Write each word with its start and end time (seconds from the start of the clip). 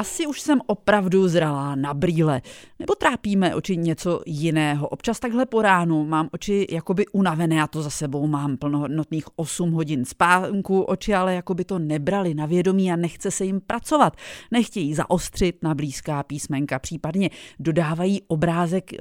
asi 0.00 0.26
už 0.26 0.40
jsem 0.40 0.60
opravdu 0.66 1.28
zralá 1.28 1.74
na 1.74 1.94
brýle. 1.94 2.42
Nebo 2.78 2.94
trápíme 2.94 3.54
oči 3.54 3.76
něco 3.76 4.20
jiného. 4.26 4.88
Občas 4.88 5.20
takhle 5.20 5.46
po 5.46 5.62
ránu 5.62 6.04
mám 6.04 6.28
oči 6.32 6.66
jakoby 6.70 7.06
unavené 7.06 7.62
a 7.62 7.66
to 7.66 7.82
za 7.82 7.90
sebou 7.90 8.26
mám 8.26 8.56
plnohodnotných 8.56 9.24
8 9.36 9.72
hodin 9.72 10.04
spánku. 10.04 10.82
Oči 10.82 11.14
ale 11.14 11.34
jakoby 11.34 11.64
to 11.64 11.78
nebrali 11.78 12.34
na 12.34 12.46
vědomí 12.46 12.92
a 12.92 12.96
nechce 12.96 13.30
se 13.30 13.44
jim 13.44 13.60
pracovat. 13.60 14.16
Nechtějí 14.50 14.94
zaostřit 14.94 15.62
na 15.62 15.74
blízká 15.74 16.22
písmenka, 16.22 16.78
případně 16.78 17.30
dodávají 17.58 18.22
obrázek 18.26 18.92
e, 18.92 18.96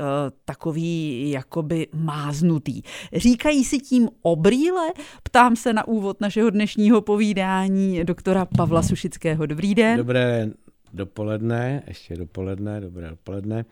takový 0.46 1.30
jakoby 1.32 1.88
máznutý. 1.94 2.82
Říkají 3.14 3.64
si 3.64 3.80
tím 3.80 4.10
o 4.22 4.36
brýle? 4.36 4.88
Ptám 5.24 5.56
se 5.56 5.74
na 5.74 5.88
úvod 5.88 6.22
našeho 6.22 6.50
dnešního 6.50 7.02
povídání 7.02 8.04
doktora 8.04 8.46
Pavla 8.46 8.84
Sušického. 8.84 9.46
Dobrý 9.46 9.76
den. 9.76 9.98
Dobré 9.98 10.50
dopoledne, 10.94 11.84
ještě 11.88 12.16
dopoledne, 12.16 12.82
dobré 12.82 13.10
dopoledne. 13.10 13.66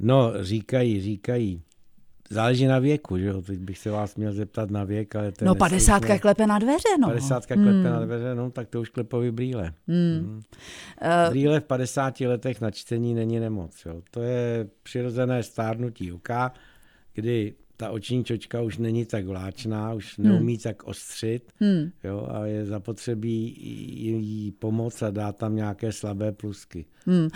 No, 0.00 0.32
říkají, 0.40 1.00
říkají, 1.00 1.62
záleží 2.30 2.66
na 2.66 2.78
věku, 2.78 3.18
že 3.18 3.26
jo? 3.26 3.42
Teď 3.42 3.58
bych 3.58 3.78
se 3.78 3.90
vás 3.90 4.16
měl 4.16 4.32
zeptat 4.32 4.70
na 4.70 4.84
věk, 4.84 5.16
ale 5.16 5.32
to 5.32 5.44
No, 5.44 5.54
padesátka 5.54 6.18
klepe 6.18 6.46
na 6.46 6.58
dveře, 6.58 6.88
no. 7.00 7.08
Padesátka 7.08 7.54
klepe 7.54 7.70
hmm. 7.70 7.82
na 7.82 8.04
dveře, 8.04 8.34
no, 8.34 8.50
tak 8.50 8.68
to 8.68 8.80
už 8.80 8.88
klepový 8.88 9.30
brýle. 9.30 9.72
Hmm. 9.88 10.18
Hmm. 10.18 10.36
Uh, 10.36 11.30
brýle 11.30 11.60
v 11.60 11.64
50 11.64 12.20
letech 12.20 12.60
na 12.60 12.70
čtení 12.70 13.14
není 13.14 13.40
nemoc, 13.40 13.86
jo? 13.86 14.02
To 14.10 14.22
je 14.22 14.68
přirozené 14.82 15.42
stárnutí 15.42 16.12
oka, 16.12 16.52
kdy 17.14 17.54
ta 17.76 17.90
oční 17.90 18.24
čočka 18.24 18.62
už 18.62 18.78
není 18.78 19.04
tak 19.04 19.26
vláčná, 19.26 19.92
už 19.94 20.18
hmm. 20.18 20.28
neumí 20.28 20.58
tak 20.58 20.84
ostřit 20.84 21.52
hmm. 21.60 21.90
jo, 22.04 22.28
a 22.30 22.46
je 22.46 22.66
zapotřebí 22.66 23.56
jí 24.20 24.50
pomoct 24.50 25.02
a 25.02 25.10
dát 25.10 25.36
tam 25.36 25.56
nějaké 25.56 25.92
slabé 25.92 26.32
plusky. 26.32 26.86
Hmm. 27.06 27.24
Uh, 27.24 27.28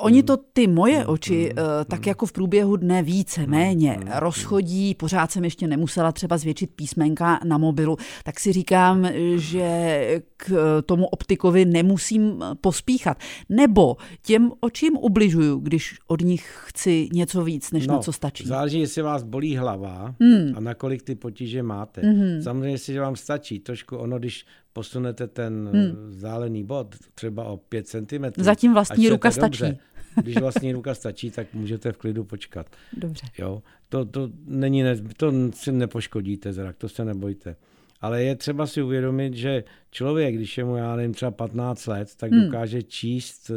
oni 0.00 0.22
to 0.22 0.36
ty 0.36 0.66
moje 0.66 0.98
hmm. 0.98 1.08
oči 1.08 1.52
uh, 1.52 1.58
tak 1.84 2.06
jako 2.06 2.26
v 2.26 2.32
průběhu 2.32 2.76
dne 2.76 3.02
více, 3.02 3.40
hmm. 3.40 3.50
méně 3.50 3.92
hmm. 3.92 4.08
rozchodí, 4.14 4.94
pořád 4.94 5.32
jsem 5.32 5.44
ještě 5.44 5.66
nemusela 5.66 6.12
třeba 6.12 6.38
zvětšit 6.38 6.70
písmenka 6.70 7.40
na 7.44 7.58
mobilu, 7.58 7.96
tak 8.24 8.40
si 8.40 8.52
říkám, 8.52 9.08
že 9.36 10.22
k 10.36 10.82
tomu 10.86 11.06
optikovi 11.06 11.64
nemusím 11.64 12.44
pospíchat. 12.60 13.18
Nebo 13.48 13.96
těm 14.22 14.52
očím 14.60 14.96
ubližuju, 14.96 15.58
když 15.58 15.98
od 16.06 16.20
nich 16.20 16.58
chci 16.66 17.08
něco 17.12 17.44
víc, 17.44 17.72
než 17.72 17.86
no, 17.86 17.94
na 17.94 18.00
co 18.00 18.12
stačí. 18.12 18.46
Záleží, 18.46 18.80
jestli 18.80 19.02
vás 19.02 19.22
bolí 19.22 19.56
hlava 19.56 19.79
hmm. 20.20 20.52
a 20.56 20.60
nakolik 20.60 21.02
ty 21.02 21.14
potíže 21.14 21.62
máte. 21.62 22.00
Hmm. 22.00 22.42
Samozřejmě, 22.42 22.70
jestli 22.70 22.98
vám 22.98 23.16
stačí 23.16 23.58
trošku 23.58 23.96
ono, 23.96 24.18
když 24.18 24.46
posunete 24.72 25.26
ten 25.26 25.70
hmm. 25.72 26.12
zálený 26.12 26.64
bod 26.64 26.96
třeba 27.14 27.44
o 27.44 27.56
5 27.56 27.88
cm. 27.88 28.24
Zatím 28.36 28.72
vlastní 28.72 29.08
ruka 29.08 29.28
dobře, 29.28 29.40
stačí. 29.40 29.78
Když 30.22 30.36
vlastní 30.36 30.72
ruka 30.72 30.94
stačí, 30.94 31.30
tak 31.30 31.54
můžete 31.54 31.92
v 31.92 31.96
klidu 31.96 32.24
počkat. 32.24 32.66
Dobře. 32.96 33.26
Jo? 33.38 33.62
To, 33.88 34.04
to, 34.04 34.30
není, 34.46 34.84
to 35.16 35.32
si 35.54 35.72
nepoškodíte 35.72 36.52
zrak, 36.52 36.76
to 36.76 36.88
se 36.88 37.04
nebojte. 37.04 37.56
Ale 38.00 38.22
je 38.22 38.36
třeba 38.36 38.66
si 38.66 38.82
uvědomit, 38.82 39.34
že 39.34 39.64
člověk, 39.90 40.34
když 40.34 40.58
je 40.58 40.64
mu, 40.64 40.76
já 40.76 40.96
nevím, 40.96 41.14
třeba 41.14 41.30
15 41.30 41.86
let, 41.86 42.14
tak 42.16 42.32
hmm. 42.32 42.44
dokáže 42.44 42.82
číst 42.82 43.50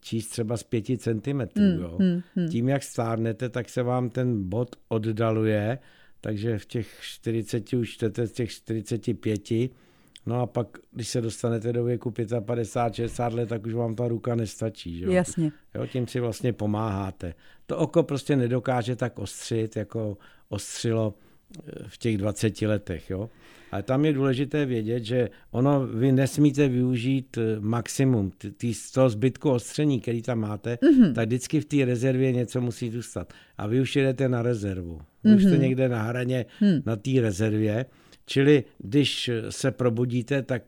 číst 0.00 0.28
třeba 0.28 0.56
z 0.56 0.62
5 0.62 0.84
cm. 0.98 1.40
Hmm, 1.56 1.80
jo. 1.80 1.96
Hmm, 2.00 2.22
hmm. 2.34 2.48
Tím, 2.48 2.68
jak 2.68 2.82
stárnete, 2.82 3.48
tak 3.48 3.68
se 3.68 3.82
vám 3.82 4.10
ten 4.10 4.48
bod 4.48 4.76
oddaluje, 4.88 5.78
takže 6.20 6.58
v 6.58 6.66
těch 6.66 6.98
40 7.00 7.72
už 7.72 7.90
čtete 7.90 8.26
z 8.26 8.32
těch 8.32 8.50
45, 8.50 9.50
No 10.26 10.40
a 10.40 10.46
pak, 10.46 10.78
když 10.92 11.08
se 11.08 11.20
dostanete 11.20 11.72
do 11.72 11.84
věku 11.84 12.14
55, 12.44 12.94
60 12.94 13.32
let, 13.32 13.48
tak 13.48 13.66
už 13.66 13.74
vám 13.74 13.94
ta 13.94 14.08
ruka 14.08 14.34
nestačí. 14.34 14.98
Že? 14.98 15.06
Jasně. 15.12 15.52
Jo, 15.74 15.86
tím 15.86 16.06
si 16.06 16.20
vlastně 16.20 16.52
pomáháte. 16.52 17.34
To 17.66 17.76
oko 17.76 18.02
prostě 18.02 18.36
nedokáže 18.36 18.96
tak 18.96 19.18
ostřit, 19.18 19.76
jako 19.76 20.18
ostřilo 20.48 21.14
v 21.86 21.98
těch 21.98 22.18
20 22.18 22.62
letech. 22.62 23.10
Jo? 23.10 23.30
Ale 23.70 23.82
tam 23.82 24.04
je 24.04 24.12
důležité 24.12 24.66
vědět, 24.66 25.04
že 25.04 25.28
ono, 25.50 25.86
vy 25.86 26.12
nesmíte 26.12 26.68
využít 26.68 27.38
eh, 27.38 27.60
maximum 27.60 28.32
tý, 28.56 28.74
z 28.74 28.90
toho 28.90 29.10
zbytku 29.10 29.50
ostření, 29.50 30.00
který 30.00 30.22
tam 30.22 30.38
máte, 30.38 30.74
mm-hmm. 30.74 31.12
tak 31.14 31.26
vždycky 31.26 31.60
v 31.60 31.64
té 31.64 31.84
rezervě 31.84 32.32
něco 32.32 32.60
musí 32.60 32.90
zůstat. 32.90 33.32
A 33.58 33.66
vy 33.66 33.80
už 33.80 33.96
jedete 33.96 34.28
na 34.28 34.42
rezervu. 34.42 35.00
Vy 35.24 35.30
mm-hmm. 35.30 35.36
už 35.36 35.42
jste 35.42 35.52
mhm. 35.52 35.62
někde 35.62 35.88
na 35.88 36.02
hraně 36.02 36.46
mm. 36.60 36.82
na 36.86 36.96
té 36.96 37.10
rezervě 37.20 37.86
Čili 38.30 38.64
když 38.78 39.30
se 39.50 39.70
probudíte, 39.70 40.42
tak 40.42 40.62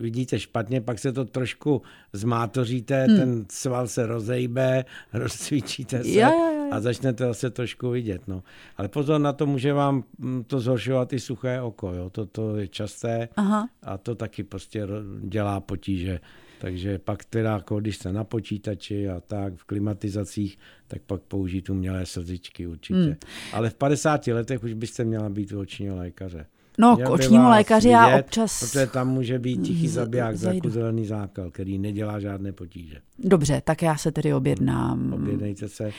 vidíte 0.00 0.38
špatně, 0.38 0.80
pak 0.80 0.98
se 0.98 1.12
to 1.12 1.24
trošku 1.24 1.82
zmátoříte, 2.12 3.04
hmm. 3.04 3.16
ten 3.16 3.44
sval 3.50 3.88
se 3.88 4.06
rozejbe, 4.06 4.84
rozcvičíte 5.12 6.04
se 6.04 6.10
jo, 6.10 6.30
jo. 6.30 6.55
A 6.70 6.80
začnete 6.80 7.24
zase 7.26 7.50
trošku 7.50 7.90
vidět. 7.90 8.22
No. 8.26 8.42
Ale 8.76 8.88
pozor 8.88 9.20
na 9.20 9.32
to, 9.32 9.46
může 9.46 9.72
vám 9.72 10.04
mm, 10.18 10.44
to 10.44 10.60
zhoršovat 10.60 11.12
i 11.12 11.20
suché 11.20 11.60
oko. 11.60 11.92
Jo. 11.92 12.10
To, 12.10 12.26
to 12.26 12.56
je 12.56 12.68
časté 12.68 13.28
Aha. 13.36 13.68
a 13.82 13.98
to 13.98 14.14
taky 14.14 14.42
prostě 14.42 14.86
dělá 15.20 15.60
potíže. 15.60 16.20
Takže 16.58 16.98
pak 16.98 17.24
teda, 17.24 17.52
jako 17.52 17.80
když 17.80 17.96
jste 17.96 18.12
na 18.12 18.24
počítači 18.24 19.08
a 19.08 19.20
tak, 19.20 19.54
v 19.56 19.64
klimatizacích, 19.64 20.58
tak 20.88 21.02
pak 21.02 21.22
použít 21.22 21.70
umělé 21.70 22.06
slzičky 22.06 22.66
určitě. 22.66 22.98
Hmm. 22.98 23.16
Ale 23.52 23.70
v 23.70 23.74
50 23.74 24.26
letech 24.26 24.62
už 24.62 24.72
byste 24.72 25.04
měla 25.04 25.28
být 25.28 25.52
u 25.52 25.60
očního 25.60 25.96
lékaře. 25.96 26.46
No, 26.78 26.96
k 26.96 27.10
očnímu 27.10 27.48
lékaři 27.48 27.88
já 27.88 28.18
občas... 28.18 28.60
Protože 28.60 28.86
tam 28.86 29.08
může 29.08 29.38
být 29.38 29.56
tichý 29.56 29.88
zabiják, 29.88 30.36
zakuzelený 30.36 31.06
zákal, 31.06 31.50
který 31.50 31.78
nedělá 31.78 32.20
žádné 32.20 32.52
potíže. 32.52 32.96
Dobře, 33.18 33.62
tak 33.64 33.82
já 33.82 33.96
se 33.96 34.12
tedy 34.12 34.34
objednám. 34.34 35.12
Objednejte 35.12 35.68
se 35.68 35.90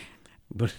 bude, 0.56 0.72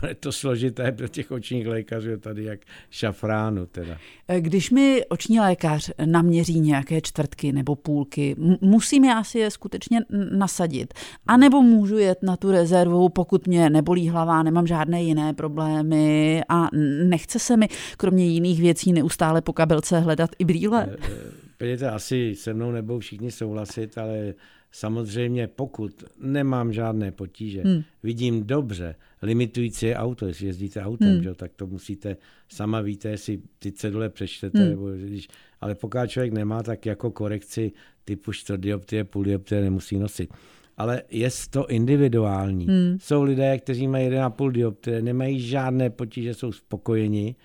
bude 0.00 0.14
to 0.14 0.32
složité 0.32 0.92
pro 0.92 1.08
těch 1.08 1.30
očních 1.30 1.66
lékařů 1.66 2.16
tady 2.20 2.44
jak 2.44 2.60
šafránu 2.90 3.66
teda. 3.66 3.98
Když 4.38 4.70
mi 4.70 5.04
oční 5.08 5.40
lékař 5.40 5.90
naměří 6.04 6.60
nějaké 6.60 7.00
čtvrtky 7.00 7.52
nebo 7.52 7.76
půlky, 7.76 8.36
musím 8.60 9.04
já 9.04 9.24
si 9.24 9.38
je 9.38 9.50
skutečně 9.50 10.00
nasadit. 10.36 10.94
A 11.26 11.36
nebo 11.36 11.62
můžu 11.62 11.98
jet 11.98 12.22
na 12.22 12.36
tu 12.36 12.50
rezervu, 12.50 13.08
pokud 13.08 13.46
mě 13.46 13.70
nebolí 13.70 14.08
hlava, 14.08 14.42
nemám 14.42 14.66
žádné 14.66 15.02
jiné 15.02 15.34
problémy 15.34 16.42
a 16.48 16.68
nechce 17.04 17.38
se 17.38 17.56
mi 17.56 17.68
kromě 17.96 18.26
jiných 18.26 18.60
věcí 18.60 18.92
neustále 18.92 19.42
po 19.42 19.52
kabelce 19.52 20.00
hledat 20.00 20.30
i 20.38 20.44
brýle. 20.44 20.88
Eh, 20.90 20.96
eh, 21.08 21.44
Pějte, 21.56 21.90
asi 21.90 22.34
se 22.34 22.54
mnou 22.54 22.72
nebudou 22.72 22.98
všichni 22.98 23.30
souhlasit, 23.30 23.98
ale 23.98 24.34
Samozřejmě, 24.74 25.46
pokud 25.46 26.04
nemám 26.20 26.72
žádné 26.72 27.12
potíže, 27.12 27.62
hmm. 27.62 27.82
vidím 28.02 28.44
dobře, 28.44 28.94
limitující 29.22 29.86
je 29.86 29.96
auto, 29.96 30.26
jestli 30.26 30.46
jezdíte 30.46 30.82
autem, 30.82 31.08
hmm. 31.08 31.22
že, 31.22 31.34
tak 31.34 31.52
to 31.56 31.66
musíte, 31.66 32.16
sama 32.48 32.80
víte, 32.80 33.08
jestli 33.08 33.40
ty 33.58 33.72
cedule 33.72 34.08
přečtete, 34.10 34.58
hmm. 34.58 34.68
nebo 34.68 34.90
když, 34.90 35.28
ale 35.60 35.74
pokud 35.74 36.00
člověk 36.06 36.32
nemá, 36.32 36.62
tak 36.62 36.86
jako 36.86 37.10
korekci 37.10 37.72
typu 38.04 38.32
čtvrtdioptrie, 38.32 39.04
půldioptrie 39.04 39.62
nemusí 39.62 39.98
nosit. 39.98 40.30
Ale 40.76 41.02
je 41.10 41.28
to 41.50 41.66
individuální. 41.66 42.66
Hmm. 42.66 42.98
Jsou 43.00 43.22
lidé, 43.22 43.58
kteří 43.58 43.88
mají 43.88 44.08
1,5 44.08 44.50
dioptrie, 44.50 45.02
nemají 45.02 45.40
žádné 45.40 45.90
potíže, 45.90 46.34
jsou 46.34 46.52
spokojeni 46.52 47.36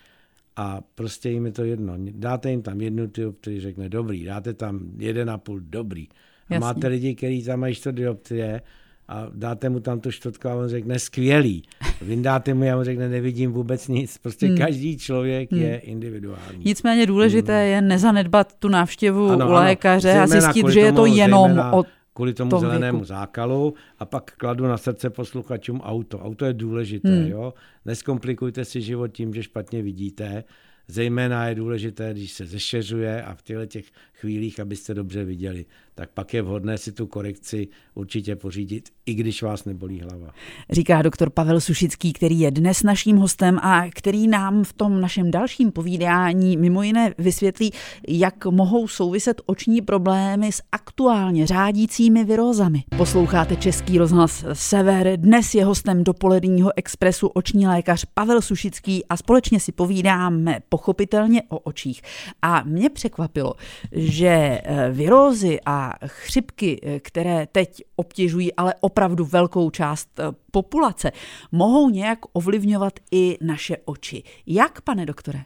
a 0.56 0.82
prostě 0.96 1.30
jim 1.30 1.46
je 1.46 1.52
to 1.52 1.64
jedno. 1.64 1.94
Dáte 1.98 2.52
jim 2.52 2.62
tam 2.62 2.82
jednu 2.82 3.08
dioptrii, 3.08 3.60
řekne 3.60 3.90
dobrý, 3.90 4.24
dáte 4.24 4.54
tam 4.54 4.80
1,5 4.80 5.60
dobrý 5.60 6.08
Jasně. 6.50 6.60
máte 6.60 6.88
lidi, 6.88 7.16
kteří 7.16 7.44
tam 7.44 7.60
mají 7.60 7.76
čtvrt 7.76 7.96
dioptrie 7.96 8.62
a 9.08 9.28
dáte 9.34 9.70
mu 9.70 9.80
tam 9.80 10.00
tu 10.00 10.12
čtvrtku 10.12 10.48
a 10.48 10.56
on 10.56 10.68
řekne 10.68 11.00
skvělý. 11.00 11.64
Vyndáte 12.02 12.54
mu 12.54 12.64
a 12.64 12.78
on 12.78 12.84
řekne 12.84 13.10
nevidím 13.10 13.52
vůbec 13.52 13.88
nic. 13.88 14.18
Prostě 14.18 14.48
hmm. 14.48 14.58
každý 14.58 14.98
člověk 14.98 15.52
hmm. 15.52 15.62
je 15.62 15.78
individuální. 15.78 16.64
Nicméně 16.66 17.06
důležité 17.06 17.62
hmm. 17.62 17.72
je 17.72 17.82
nezanedbat 17.82 18.56
tu 18.60 18.70
návštěvu 18.70 19.30
ano, 19.30 19.48
u 19.48 19.52
lékaře 19.52 20.12
ano. 20.12 20.22
a 20.22 20.28
zjistit, 20.28 20.68
že 20.68 20.80
je 20.80 20.92
to 20.92 21.06
jenom 21.06 21.60
o 21.72 21.84
kvůli 22.14 22.34
tomu 22.34 22.50
tom 22.50 22.60
zelenému 22.60 22.98
věku. 22.98 23.06
zákalu 23.06 23.74
a 24.00 24.06
pak 24.06 24.32
kladu 24.38 24.68
na 24.68 24.78
srdce 24.78 25.10
posluchačům 25.10 25.82
auto. 25.82 26.20
Auto 26.20 26.46
je 26.46 26.54
důležité, 26.54 27.16
hmm. 27.16 27.28
jo. 27.28 27.54
Neskomplikujte 27.86 28.66
si 28.66 28.82
život 28.82 29.08
tím, 29.08 29.34
že 29.34 29.44
špatně 29.44 29.82
vidíte. 29.82 30.44
Zejména 30.88 31.48
je 31.48 31.56
důležité, 31.56 32.14
když 32.14 32.32
se 32.32 32.46
zešeřuje 32.46 33.24
a 33.24 33.36
v 33.36 33.42
těchto 33.42 33.66
těch 33.66 33.86
chvílích, 34.14 34.60
abyste 34.60 34.94
dobře 34.94 35.26
viděli, 35.26 35.66
tak 36.00 36.10
pak 36.14 36.34
je 36.34 36.42
vhodné 36.42 36.78
si 36.78 36.92
tu 36.92 37.08
korekci 37.08 37.68
určitě 37.96 38.36
pořídit, 38.36 38.90
i 39.06 39.14
když 39.14 39.44
vás 39.44 39.66
nebolí 39.66 40.02
hlava. 40.02 40.34
Říká 40.70 41.02
doktor 41.02 41.30
Pavel 41.30 41.62
Sušický, 41.62 42.14
který 42.14 42.40
je 42.40 42.52
dnes 42.52 42.84
naším 42.84 43.18
hostem 43.18 43.60
a 43.60 43.90
který 43.96 44.28
nám 44.28 44.64
v 44.64 44.74
tom 44.74 45.02
našem 45.02 45.32
dalším 45.32 45.72
povídání 45.72 46.58
mimo 46.58 46.84
jiné 46.84 47.14
vysvětlí, 47.18 47.72
jak 48.08 48.46
mohou 48.46 48.88
souviset 48.88 49.42
oční 49.46 49.82
problémy 49.82 50.52
s 50.52 50.62
aktuálně 50.72 51.48
řádícími 51.48 52.24
virózami. 52.24 52.84
Posloucháte 52.98 53.56
Český 53.56 53.98
rozhlas 53.98 54.46
Sever. 54.54 55.20
Dnes 55.20 55.56
je 55.56 55.66
hostem 55.66 56.04
dopoledního 56.04 56.72
expresu 56.76 57.28
oční 57.28 57.68
lékař 57.68 58.06
Pavel 58.14 58.42
Sušický 58.42 59.06
a 59.06 59.18
společně 59.18 59.60
si 59.60 59.72
povídáme 59.72 60.60
pochopitelně 60.70 61.44
o 61.50 61.60
očích. 61.60 62.02
A 62.42 62.64
mě 62.64 62.90
překvapilo, 62.90 63.54
že 63.92 64.62
eh, 64.64 64.92
virózy 64.92 65.60
a 65.66 65.89
chřipky, 66.06 67.00
které 67.04 67.48
teď 67.52 67.82
obtěžují 67.96 68.54
ale 68.54 68.74
opravdu 68.82 69.26
velkou 69.26 69.70
část 69.70 70.20
populace, 70.52 71.12
mohou 71.52 71.90
nějak 71.90 72.20
ovlivňovat 72.34 72.94
i 73.12 73.38
naše 73.42 73.78
oči. 73.86 74.24
Jak, 74.46 74.82
pane 74.82 75.06
doktore? 75.06 75.40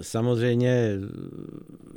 Samozřejmě 0.00 0.92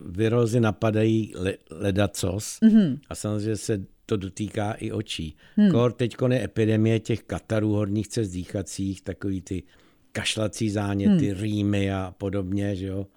virózy 0.06 0.60
napadají 0.60 1.34
ledacos 1.72 2.60
mm-hmm. 2.64 3.00
a 3.10 3.16
samozřejmě 3.16 3.58
se 3.58 3.86
to 4.06 4.18
dotýká 4.18 4.72
i 4.72 4.92
očí. 4.92 5.38
Hmm. 5.56 5.72
Kor 5.72 5.92
teď 5.92 6.16
je 6.30 6.44
epidemie 6.44 7.00
těch 7.00 7.24
katarů 7.24 7.74
horních 7.74 8.08
cest 8.08 8.30
dýchacích, 8.30 9.02
takový 9.02 9.42
ty 9.42 9.64
kašlací 10.12 10.70
záněty, 10.70 11.30
hmm. 11.30 11.42
rýmy 11.42 11.94
a 11.94 12.14
podobně, 12.18 12.76
že 12.76 12.86
jo. 12.86 13.08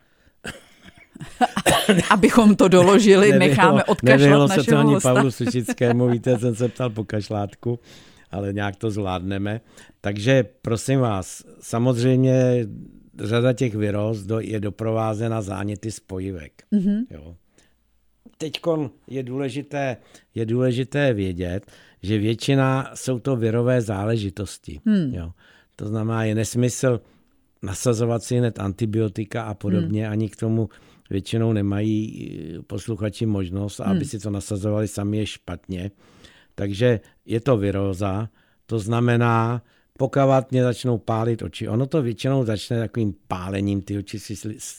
Abychom 2.11 2.56
to 2.56 2.69
doložili, 2.69 3.32
nevyhlo, 3.32 3.49
necháme 3.49 3.85
odkašlat 3.85 4.20
nevyhlo 4.20 4.49
se 4.49 4.62
to 4.62 4.79
ani 4.79 4.96
Pavlu 5.02 5.31
Sučickému, 5.31 6.08
víte, 6.08 6.38
jsem 6.38 6.55
se 6.55 6.69
ptal 6.69 6.90
po 6.90 7.05
kašlátku, 7.05 7.81
ale 8.31 8.52
nějak 8.52 8.76
to 8.76 8.90
zvládneme. 8.90 9.61
Takže 10.00 10.44
prosím 10.62 11.00
vás, 11.00 11.44
samozřejmě 11.61 12.67
řada 13.20 13.52
těch 13.52 13.75
viroz 13.75 14.26
je 14.38 14.61
doprovázena 14.61 15.43
záněty 15.43 15.90
spojivek. 15.90 16.52
Mm-hmm. 16.73 17.05
Jo 17.11 17.35
teď 18.38 18.61
je 19.06 19.23
důležité, 19.23 19.96
je 20.34 20.46
důležité 20.46 21.12
vědět, 21.12 21.67
že 22.02 22.19
většina 22.19 22.91
jsou 22.94 23.19
to 23.19 23.37
virové 23.37 23.81
záležitosti. 23.81 24.81
Hmm. 24.87 25.14
Jo. 25.14 25.32
To 25.76 25.88
znamená, 25.88 26.25
je 26.25 26.34
nesmysl 26.34 27.00
nasazovat 27.62 28.23
si 28.23 28.38
hned 28.38 28.58
antibiotika 28.58 29.43
a 29.43 29.55
podobně, 29.55 30.02
hmm. 30.02 30.12
ani 30.12 30.29
k 30.29 30.37
tomu 30.37 30.69
většinou 31.10 31.52
nemají 31.52 32.28
eh, 32.58 32.62
posluchači 32.62 33.26
možnost, 33.26 33.81
hmm. 33.81 33.90
aby 33.90 34.05
si 34.05 34.19
to 34.19 34.31
nasazovali 34.31 34.88
sami 34.88 35.19
je 35.19 35.26
špatně. 35.26 35.90
Takže 36.55 37.00
je 37.26 37.40
to 37.40 37.56
viróza, 37.56 38.28
to 38.66 38.78
znamená, 38.78 39.62
pokud 39.99 40.50
mě 40.50 40.62
začnou 40.62 40.99
pálit 40.99 41.43
oči. 41.43 41.69
Ono 41.69 41.87
to 41.87 42.02
většinou 42.02 42.44
začne 42.44 42.78
takovým 42.78 43.14
pálením, 43.28 43.82
ty 43.82 43.99
oči 43.99 44.19
si, 44.19 44.34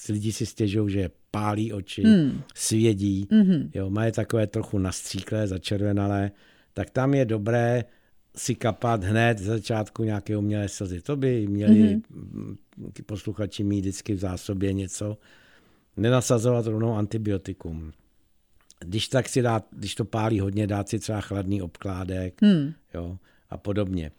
lidi 0.09 0.31
si 0.31 0.45
stěžují, 0.45 0.91
že 0.93 1.09
pálí 1.31 1.73
oči, 1.73 2.03
hmm. 2.03 2.41
svědí, 2.55 3.27
hmm. 3.31 3.69
jo, 3.75 3.89
má 3.89 4.05
je 4.05 4.11
takové 4.11 4.47
trochu 4.47 4.77
nastříklé, 4.77 5.47
začervenalé, 5.47 6.31
tak 6.73 6.89
tam 6.89 7.13
je 7.13 7.25
dobré 7.25 7.83
si 8.35 8.55
kapat 8.55 9.03
hned 9.03 9.39
z 9.39 9.43
začátku 9.45 10.03
nějaké 10.03 10.37
umělé 10.37 10.69
slzy. 10.69 11.01
To 11.01 11.15
by 11.15 11.47
měli 11.47 11.79
hmm. 11.79 12.55
posluchači 13.05 13.63
mít 13.63 13.79
vždycky 13.79 14.13
v 14.13 14.19
zásobě 14.19 14.73
něco. 14.73 15.17
Nenasazovat 15.99 16.65
rovnou 16.65 16.95
antibiotikum. 16.95 17.91
Když 18.79 19.07
tak 19.07 19.29
si 19.29 19.41
dát, 19.41 19.65
když 19.71 19.95
to 19.95 20.05
pálí 20.05 20.39
hodně, 20.39 20.67
dát 20.67 20.89
si 20.89 20.99
třeba 20.99 21.21
chladný 21.21 21.61
obkládek 21.61 22.41
hmm. 22.41 22.73
jo, 22.93 23.17
a 23.49 23.57
podobně 23.57 24.11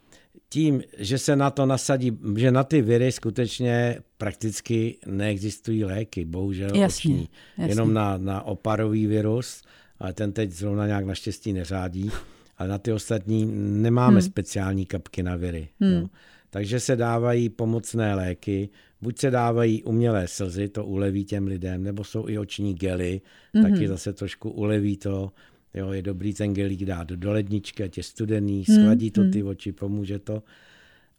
tím, 0.51 0.83
že 0.99 1.19
se 1.19 1.37
na 1.37 1.51
to 1.51 1.67
nasadí, 1.67 2.19
že 2.37 2.51
na 2.51 2.65
ty 2.65 2.83
viry 2.83 3.13
skutečně 3.13 3.99
prakticky 4.19 4.99
neexistují 5.07 5.85
léky, 5.85 6.25
bohužel 6.25 6.69
jasně, 6.69 6.87
oční. 6.87 7.29
Jasně. 7.59 7.73
Jenom 7.73 7.95
na, 7.95 8.19
na 8.19 8.43
oparový 8.43 9.07
virus, 9.07 9.63
ale 9.99 10.13
ten 10.13 10.33
teď 10.33 10.51
zrovna 10.51 10.87
nějak 10.87 11.07
naštěstí 11.07 11.53
neřádí, 11.53 12.11
ale 12.59 12.69
na 12.69 12.79
ty 12.79 12.93
ostatní 12.93 13.47
nemáme 13.83 14.21
hmm. 14.21 14.31
speciální 14.31 14.87
kapky 14.87 15.23
na 15.23 15.37
viry. 15.37 15.69
Hmm. 15.81 15.93
Jo. 15.93 16.09
Takže 16.51 16.81
se 16.81 16.97
dávají 16.97 17.49
pomocné 17.49 18.15
léky, 18.15 18.69
buď 19.03 19.19
se 19.19 19.31
dávají 19.31 19.83
umělé 19.83 20.29
slzy, 20.29 20.69
to 20.69 20.85
uleví 20.85 21.25
těm 21.25 21.47
lidem, 21.47 21.83
nebo 21.83 22.05
jsou 22.05 22.29
i 22.29 22.39
oční 22.39 22.75
gely, 22.75 23.21
hmm. 23.55 23.65
taky 23.65 23.89
zase 23.89 24.13
trošku 24.13 24.51
uleví 24.51 24.97
to. 24.97 25.33
Jo, 25.75 25.93
je 25.93 26.03
dobrý 26.03 26.35
ten 26.35 26.55
gelík 26.55 26.85
dát 26.85 27.09
do 27.09 27.33
ledničky, 27.33 27.83
ať 27.83 27.97
je 27.97 28.03
studený, 28.03 28.65
hmm, 28.69 28.77
schladí 28.77 29.11
to 29.11 29.31
ty 29.31 29.43
oči, 29.43 29.73
pomůže 29.73 30.19
to. 30.19 30.43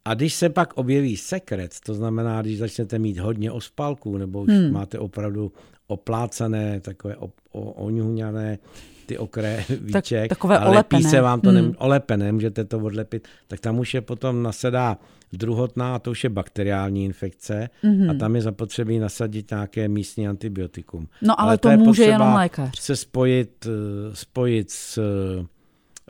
A 0.05 0.13
když 0.13 0.33
se 0.33 0.49
pak 0.49 0.73
objeví 0.73 1.17
sekret, 1.17 1.75
to 1.85 1.93
znamená, 1.93 2.41
když 2.41 2.57
začnete 2.57 2.99
mít 2.99 3.17
hodně 3.17 3.51
ospalků, 3.51 4.17
nebo 4.17 4.41
už 4.41 4.49
hmm. 4.49 4.71
máte 4.71 4.99
opravdu 4.99 5.51
oplácané, 5.91 6.79
takové 6.79 7.15
oňuňané 7.51 8.59
ty 9.05 9.17
okraje 9.17 9.65
víček, 9.81 10.29
tak, 10.29 10.29
takové 10.29 10.57
ale 10.57 10.69
olepené. 10.69 11.09
se 11.09 11.21
vám 11.21 11.41
to 11.41 11.49
hmm. 11.49 11.67
ne, 11.67 11.73
olepené, 11.77 12.31
můžete 12.31 12.65
to 12.65 12.79
odlepit, 12.79 13.27
tak 13.47 13.59
tam 13.59 13.79
už 13.79 13.93
je 13.93 14.01
potom 14.01 14.43
nasedá 14.43 14.97
druhotná, 15.33 15.95
a 15.95 15.99
to 15.99 16.11
už 16.11 16.23
je 16.23 16.29
bakteriální 16.29 17.05
infekce 17.05 17.69
mm-hmm. 17.83 18.11
a 18.11 18.13
tam 18.13 18.35
je 18.35 18.41
zapotřebí 18.41 18.99
nasadit 18.99 19.51
nějaké 19.51 19.87
místní 19.87 20.27
antibiotikum. 20.27 21.07
No 21.21 21.39
ale, 21.41 21.47
ale 21.47 21.57
to, 21.57 21.69
to 21.69 21.77
může 21.77 22.03
jenom 22.03 22.33
lékař. 22.33 22.79
se 22.79 22.95
spojit, 22.95 23.67
eh, 23.67 24.15
spojit 24.15 24.71
s 24.71 24.97
eh, 24.97 25.45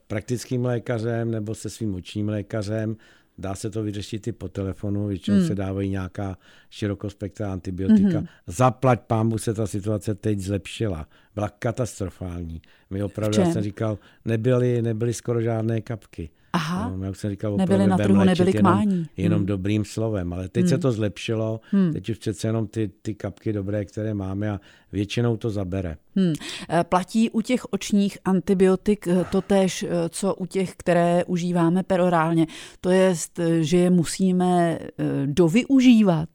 praktickým 0.07 0.65
lékařem 0.65 1.31
nebo 1.31 1.55
se 1.55 1.69
svým 1.69 1.95
očním 1.95 2.29
lékařem, 2.29 2.95
Dá 3.37 3.55
se 3.55 3.69
to 3.69 3.83
vyřešit 3.83 4.27
i 4.27 4.31
po 4.31 4.49
telefonu, 4.49 5.07
většinou 5.07 5.37
hmm. 5.37 5.47
se 5.47 5.55
dávají 5.55 5.89
nějaká 5.89 6.37
širokospektrá 6.69 7.51
antibiotika. 7.51 8.17
Hmm. 8.17 8.27
Zaplať 8.47 9.01
pámbu 9.01 9.37
se 9.37 9.53
ta 9.53 9.67
situace 9.67 10.15
teď 10.15 10.39
zlepšila. 10.39 11.07
Byla 11.35 11.49
katastrofální. 11.49 12.61
My 12.89 13.03
opravdu, 13.03 13.41
já 13.41 13.51
jsem 13.51 13.63
říkal, 13.63 13.99
nebyly, 14.25 14.81
nebyly 14.81 15.13
skoro 15.13 15.41
žádné 15.41 15.81
kapky. 15.81 16.29
Aha, 16.53 16.93
no, 16.97 17.05
jak 17.05 17.15
jsem 17.15 17.29
říkal, 17.29 17.57
nebyly 17.57 17.87
na 17.87 17.97
trhu, 17.97 18.23
nebyly 18.23 18.53
k 18.53 18.61
mání. 18.61 18.95
Jenom, 18.95 19.07
jenom 19.17 19.39
hmm. 19.39 19.45
dobrým 19.45 19.85
slovem, 19.85 20.33
ale 20.33 20.49
teď 20.49 20.61
hmm. 20.61 20.69
se 20.69 20.77
to 20.77 20.91
zlepšilo, 20.91 21.59
hmm. 21.71 21.93
teď 21.93 22.09
už 22.09 22.17
přece 22.17 22.47
jenom 22.47 22.67
ty, 22.67 22.91
ty 23.01 23.15
kapky 23.15 23.53
dobré, 23.53 23.85
které 23.85 24.13
máme 24.13 24.51
a 24.51 24.59
většinou 24.91 25.37
to 25.37 25.49
zabere. 25.49 25.97
Hmm. 26.15 26.33
Eh, 26.69 26.83
platí 26.83 27.29
u 27.29 27.41
těch 27.41 27.73
očních 27.73 28.17
antibiotik 28.25 29.07
eh, 29.07 29.25
to 29.31 29.41
tež, 29.41 29.83
eh, 29.83 29.89
co 30.09 30.35
u 30.35 30.45
těch, 30.45 30.73
které 30.77 31.23
užíváme 31.25 31.83
perorálně. 31.83 32.47
To 32.81 32.89
je, 32.89 33.15
že 33.61 33.77
je 33.77 33.89
musíme 33.89 34.79
dovyužívat. 35.25 36.29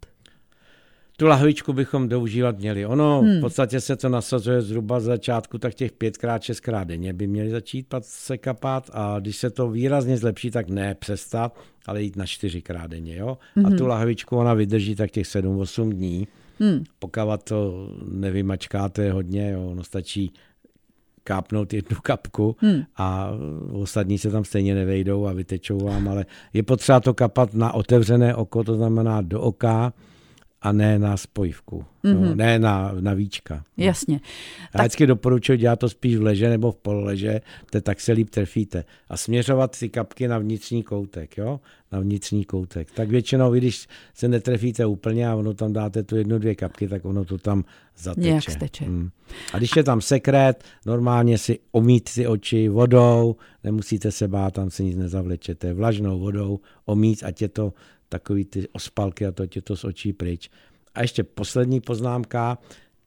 Tu 1.19 1.27
lahvičku 1.27 1.73
bychom 1.73 2.09
doužívat 2.09 2.59
měli. 2.59 2.87
Ono 2.87 3.21
hmm. 3.21 3.39
v 3.39 3.41
podstatě 3.41 3.81
se 3.81 3.97
to 3.97 4.09
nasazuje 4.09 4.63
zhruba 4.63 5.01
z 5.01 5.05
začátku, 5.05 5.59
tak 5.59 5.75
těch 5.75 5.93
pětkrát, 5.93 6.43
šestkrát 6.43 6.85
denně 6.85 7.13
by 7.13 7.27
měli 7.27 7.51
začít 7.51 7.95
se 8.01 8.39
kapat 8.39 8.91
a 8.93 9.21
když 9.21 9.37
se 9.37 9.51
to 9.51 9.71
výrazně 9.71 10.17
zlepší, 10.17 10.51
tak 10.51 10.69
ne 10.69 10.95
přestat, 10.95 11.59
ale 11.87 12.03
jít 12.03 12.17
na 12.17 12.27
čtyřikrát 12.27 12.87
denně. 12.87 13.17
Jo? 13.17 13.39
Hmm. 13.55 13.67
A 13.67 13.71
tu 13.71 13.87
lahvičku 13.87 14.37
ona 14.37 14.55
vydrží 14.55 14.95
tak 14.95 15.11
těch 15.11 15.27
7-8 15.27 15.93
dní. 15.93 16.29
Hmm. 16.61 16.85
Pokud 16.99 17.43
to 17.45 17.89
nevymačkáte 18.11 19.13
hodně, 19.13 19.51
jo, 19.51 19.67
ono 19.67 19.85
stačí 19.85 20.33
kápnout 21.25 21.75
jednu 21.75 21.97
kapku 22.03 22.57
hmm. 22.61 22.83
a 22.97 23.31
ostatní 23.73 24.19
se 24.19 24.31
tam 24.31 24.45
stejně 24.45 24.75
nevejdou 24.75 25.27
a 25.27 25.33
vytečou 25.33 25.79
vám, 25.79 26.09
ale 26.09 26.27
je 26.53 26.63
potřeba 26.63 27.01
to 27.01 27.15
kapat 27.15 27.55
na 27.55 27.73
otevřené 27.73 28.35
oko, 28.35 28.65
to 28.65 28.75
znamená 28.75 29.23
do 29.23 29.41
oka, 29.41 29.93
a 30.67 30.73
ne 30.73 30.99
na 30.99 31.17
spojivku, 31.17 31.85
mm-hmm. 32.05 32.15
no, 32.15 32.21
mhm. 32.21 32.37
ne 32.37 32.59
na, 32.59 32.93
na 33.01 33.15
víčka. 33.15 33.65
Jasně. 33.77 34.21
Já 34.61 34.69
tak... 34.73 34.81
vždycky 34.81 35.07
doporučuji 35.07 35.59
dělat 35.59 35.79
to 35.79 35.89
spíš 35.89 36.17
v 36.17 36.23
leže 36.23 36.49
nebo 36.49 36.73
v 36.73 36.77
pololeže, 36.77 37.41
to 37.71 37.81
tak 37.81 38.01
se 38.01 38.13
líp 38.13 38.31
trefíte. 38.31 38.85
A 39.09 39.17
směřovat 39.17 39.79
ty 39.79 39.89
kapky 39.89 40.29
na 40.29 40.39
vnitřní 40.39 40.83
koutek, 40.83 41.39
jo? 41.39 41.61
Na 41.93 42.01
vnitřní 42.01 42.45
koutek. 42.45 42.91
Tak 42.91 43.09
většinou, 43.09 43.55
když 43.55 43.89
se 44.15 44.29
netrefíte 44.29 44.87
úplně 44.87 45.29
a 45.29 45.35
ono 45.35 45.55
tam 45.55 45.73
dáte 45.73 46.03
tu 46.03 46.17
jednu, 46.17 46.39
dvě 46.39 46.55
kapky, 46.55 46.89
tak 46.89 47.05
ono 47.05 47.25
to 47.25 47.39
tam 47.39 47.65
zateče. 47.99 48.29
Nějak 48.29 48.51
steče. 48.51 48.85
Hmm. 48.85 49.11
A 49.53 49.59
když 49.59 49.77
je 49.77 49.85
tam 49.85 50.01
sekret, 50.01 50.65
normálně 50.87 51.39
si 51.39 51.59
omít 51.73 52.11
ty 52.15 52.27
oči 52.27 52.69
vodou, 52.69 53.37
nemusíte 53.65 54.13
se 54.13 54.29
bát, 54.29 54.55
tam 54.55 54.71
se 54.71 54.83
nic 54.83 54.97
nezavlečete. 54.97 55.75
Vlažnou 55.75 56.19
vodou 56.19 56.61
omít, 56.85 57.23
ať 57.25 57.43
je 57.43 57.49
to 57.49 57.73
takový 58.09 58.45
ty 58.45 58.69
ospalky 58.69 59.27
a 59.27 59.33
to 59.33 59.47
tě 59.47 59.63
to 59.63 59.77
z 59.77 59.85
očí 59.85 60.13
pryč. 60.13 60.51
A 60.95 61.03
ještě 61.03 61.25
poslední 61.25 61.81
poznámka, 61.81 62.59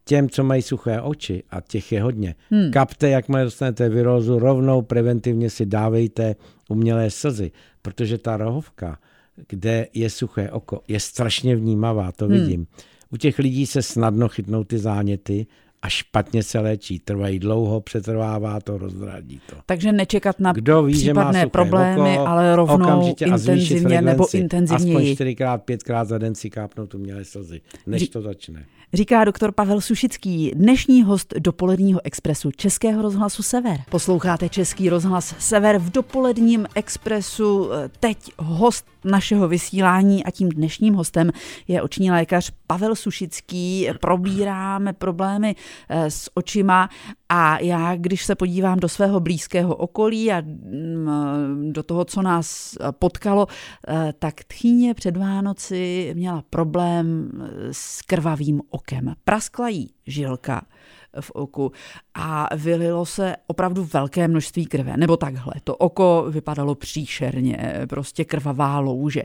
těm, 0.05 0.29
co 0.29 0.43
mají 0.43 0.61
suché 0.61 1.01
oči, 1.01 1.43
a 1.49 1.61
těch 1.61 1.91
je 1.91 2.01
hodně, 2.01 2.35
hmm. 2.51 2.71
kapte, 2.71 3.09
jakmile 3.09 3.43
dostanete 3.43 3.89
virózu, 3.89 4.39
rovnou 4.39 4.81
preventivně 4.81 5.49
si 5.49 5.65
dávejte 5.65 6.35
umělé 6.69 7.09
slzy, 7.09 7.51
protože 7.81 8.17
ta 8.17 8.37
rohovka, 8.37 8.99
kde 9.47 9.87
je 9.93 10.09
suché 10.09 10.51
oko, 10.51 10.81
je 10.87 10.99
strašně 10.99 11.55
vnímavá, 11.55 12.11
to 12.11 12.25
hmm. 12.25 12.33
vidím. 12.33 12.67
U 13.11 13.17
těch 13.17 13.39
lidí 13.39 13.65
se 13.65 13.81
snadno 13.81 14.27
chytnou 14.27 14.63
ty 14.63 14.77
záněty 14.77 15.47
a 15.81 15.89
špatně 15.89 16.43
se 16.43 16.59
léčí. 16.59 16.99
Trvají 16.99 17.39
dlouho, 17.39 17.81
přetrvává 17.81 18.59
to, 18.59 18.77
rozdradí 18.77 19.41
to. 19.49 19.55
Takže 19.65 19.91
nečekat 19.91 20.39
na 20.39 20.53
Kdo 20.53 20.83
ví, 20.83 20.93
případné 20.93 21.47
problémy, 21.47 22.19
oko, 22.19 22.27
ale 22.27 22.55
rovnou 22.55 23.15
intenzivně 23.19 24.01
nebo 24.01 24.27
intenzivněji. 24.33 24.95
Aspoň 24.95 25.15
čtyřikrát, 25.15 25.63
pětkrát 25.63 26.07
za 26.07 26.17
den 26.17 26.35
si 26.35 26.49
kápnout 26.49 26.95
umělé 26.95 27.25
slzy, 27.25 27.61
než 27.87 28.09
to 28.09 28.21
začne. 28.21 28.65
Říká 28.93 29.23
doktor 29.23 29.51
Pavel 29.51 29.81
Sušický, 29.81 30.51
dnešní 30.55 31.03
host 31.03 31.33
dopoledního 31.39 32.01
expresu 32.03 32.51
Českého 32.51 33.01
rozhlasu 33.01 33.43
Sever. 33.43 33.77
Posloucháte 33.89 34.49
Český 34.49 34.89
rozhlas 34.89 35.35
Sever 35.39 35.77
v 35.77 35.91
dopoledním 35.91 36.67
expresu. 36.75 37.69
Teď 37.99 38.17
host 38.37 38.85
našeho 39.05 39.47
vysílání 39.47 40.23
a 40.23 40.31
tím 40.31 40.49
dnešním 40.49 40.93
hostem 40.93 41.31
je 41.67 41.81
oční 41.81 42.11
lékař 42.11 42.51
Pavel 42.69 42.95
Sušický. 42.95 43.89
Probíráme 44.01 44.93
problémy 44.93 45.55
eh, 45.89 46.11
s 46.11 46.31
očima 46.33 46.89
a 47.29 47.59
já, 47.59 47.95
když 47.95 48.25
se 48.25 48.35
podívám 48.35 48.79
do 48.79 48.89
svého 48.89 49.19
blízkého 49.19 49.75
okolí 49.75 50.31
a 50.31 50.41
mm, 50.41 51.73
do 51.73 51.83
toho, 51.83 52.05
co 52.05 52.21
nás 52.21 52.77
potkalo, 52.91 53.47
eh, 53.87 54.13
tak 54.19 54.43
tchýně 54.43 54.93
před 54.93 55.17
Vánoci 55.17 56.11
měla 56.15 56.43
problém 56.49 57.31
s 57.71 58.01
krvavým 58.01 58.61
okem. 58.69 59.13
Praskla 59.23 59.69
jí 59.69 59.93
žilka 60.07 60.65
v 61.21 61.31
oku 61.31 61.71
a 62.13 62.49
vylilo 62.55 63.05
se 63.05 63.35
opravdu 63.47 63.83
velké 63.93 64.27
množství 64.27 64.65
krve. 64.65 64.97
Nebo 64.97 65.17
takhle, 65.17 65.53
to 65.63 65.75
oko 65.75 66.25
vypadalo 66.29 66.75
příšerně, 66.75 67.85
prostě 67.89 68.25
krvavá 68.25 68.79
louže. 68.79 69.23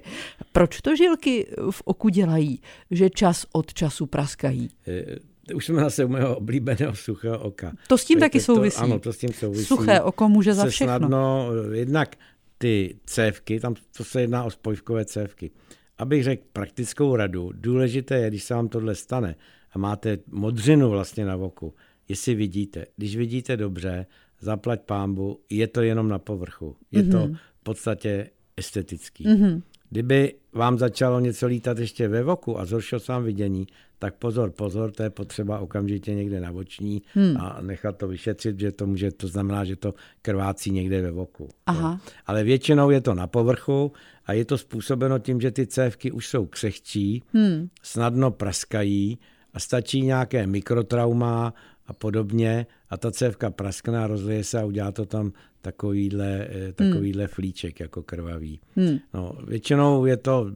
Proč 0.53 0.81
to 0.81 0.97
žilky 0.97 1.47
v 1.71 1.83
oku 1.85 2.09
dělají, 2.09 2.61
že 2.91 3.11
čas 3.11 3.47
od 3.53 3.75
času 3.75 4.07
praskají? 4.07 4.69
Eh, 4.87 5.55
už 5.55 5.67
jsme 5.67 5.81
zase 5.81 6.05
u 6.05 6.09
mého 6.09 6.37
oblíbeného 6.37 6.95
suchého 6.95 7.39
oka. 7.39 7.73
To 7.89 7.99
s 7.99 8.05
tím 8.05 8.21
taky 8.21 8.41
souvisí. 8.41 8.79
To, 8.79 8.85
ano, 8.85 8.99
to 8.99 9.13
s 9.13 9.19
tím 9.19 9.33
souvisí. 9.33 9.65
Suché 9.65 10.01
oko 10.01 10.29
může 10.29 10.55
za 10.55 10.67
všechno. 10.67 10.99
Snadno, 10.99 11.49
eh, 11.73 11.77
jednak 11.77 12.17
ty 12.59 12.97
cévky, 13.07 13.61
tam 13.61 13.75
to 13.97 14.05
se 14.05 14.21
jedná 14.21 14.45
o 14.45 14.51
spojkové 14.51 15.05
cévky. 15.05 15.51
Abych 15.99 16.25
řekl 16.25 16.43
praktickou 16.53 17.17
radu, 17.17 17.51
důležité 17.55 18.19
je, 18.19 18.29
když 18.29 18.45
se 18.45 18.55
vám 18.55 18.69
tohle 18.69 18.95
stane, 18.95 19.35
a 19.75 19.79
máte 19.79 20.19
modřinu 20.31 20.91
vlastně 20.91 21.25
na 21.25 21.37
voku, 21.37 21.75
jestli 22.09 22.35
vidíte. 22.35 22.87
Když 22.97 23.17
vidíte 23.17 23.57
dobře, 23.57 24.07
zaplať 24.41 24.81
pámbu, 24.81 25.41
je 25.51 25.67
to 25.67 25.83
jenom 25.83 26.09
na 26.09 26.19
povrchu. 26.19 26.77
Je 26.91 27.03
mm-hmm. 27.03 27.11
to 27.11 27.19
mhm. 27.19 27.35
v 27.61 27.63
podstatě 27.63 28.31
estetický. 28.57 29.25
Mm-hmm. 29.27 29.63
Kdyby 29.91 30.35
vám 30.53 30.79
začalo 30.79 31.21
něco 31.21 31.47
lítat 31.47 31.79
ještě 31.79 32.09
ve 32.09 32.23
voku 32.23 32.61
a 32.61 32.65
zhoršil 32.65 33.01
se 33.01 33.13
vám 33.13 33.25
vidění, 33.25 33.67
tak 33.99 34.15
pozor, 34.15 34.51
pozor, 34.51 34.91
to 34.93 35.03
je 35.03 35.11
potřeba 35.11 35.59
okamžitě 35.59 36.15
někde 36.15 36.41
na 36.41 36.51
voční 36.51 37.03
hmm. 37.15 37.37
a 37.37 37.59
nechat 37.61 37.97
to 37.97 38.09
vyšetřit, 38.09 38.61
že 38.61 38.73
to 38.73 38.87
může, 38.87 39.11
to 39.11 39.29
znamená, 39.29 39.65
že 39.65 39.77
to 39.77 39.95
krvácí 40.23 40.71
někde 40.71 41.03
ve 41.03 41.11
voku. 41.11 41.49
Aha. 41.67 42.01
Ale 42.27 42.45
většinou 42.45 42.91
je 42.91 43.01
to 43.01 43.15
na 43.15 43.27
povrchu 43.27 43.93
a 44.27 44.33
je 44.33 44.45
to 44.45 44.59
způsobeno 44.59 45.19
tím, 45.19 45.41
že 45.41 45.51
ty 45.51 45.67
cévky 45.67 46.13
už 46.13 46.29
jsou 46.29 46.47
křehčí, 46.47 47.23
hmm. 47.33 47.69
snadno 47.83 48.31
praskají 48.31 49.19
a 49.55 49.59
stačí 49.61 50.03
nějaké 50.03 50.47
mikrotrauma 50.47 51.55
a 51.87 51.93
podobně 51.93 52.67
a 52.91 52.97
ta 52.97 53.11
cévka 53.11 53.51
praskne 53.51 53.99
a 53.99 54.07
rozlije 54.07 54.45
se 54.45 54.61
a 54.61 54.65
udělá 54.65 54.93
to 54.93 55.07
tam 55.07 55.33
takovýhle, 55.63 56.49
eh, 56.51 56.73
takovýhle 56.73 57.25
hmm. 57.25 57.29
flíček 57.29 57.81
jako 57.81 58.03
krvavý. 58.03 58.61
Hmm. 58.77 58.99
No, 59.15 59.33
většinou 59.47 60.07
je 60.07 60.17
to, 60.17 60.47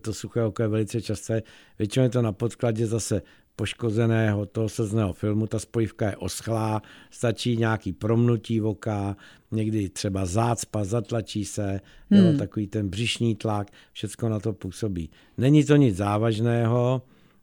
to 0.00 0.14
suché 0.14 0.42
oko 0.42 0.62
je 0.62 0.68
velice 0.68 1.02
časté, 1.02 1.42
většinou 1.78 2.04
je 2.04 2.10
to 2.10 2.22
na 2.22 2.32
podkladě 2.32 2.86
zase 2.86 3.22
poškozeného 3.56 4.46
toho 4.46 4.68
slzného 4.68 5.12
filmu, 5.12 5.46
ta 5.46 5.58
spojivka 5.58 6.06
je 6.06 6.16
oschlá, 6.16 6.82
stačí 7.10 7.56
nějaký 7.56 7.92
promnutí 7.92 8.60
oka, 8.60 9.16
někdy 9.50 9.88
třeba 9.88 10.26
zácpa, 10.26 10.84
zatlačí 10.84 11.44
se, 11.44 11.80
hmm. 12.10 12.26
jo, 12.26 12.38
takový 12.38 12.66
ten 12.66 12.88
břišní 12.88 13.34
tlak, 13.34 13.70
všechno 13.92 14.28
na 14.28 14.40
to 14.40 14.52
působí. 14.52 15.10
Není 15.38 15.64
to 15.64 15.76
nic 15.76 15.96
závažného, 15.96 17.02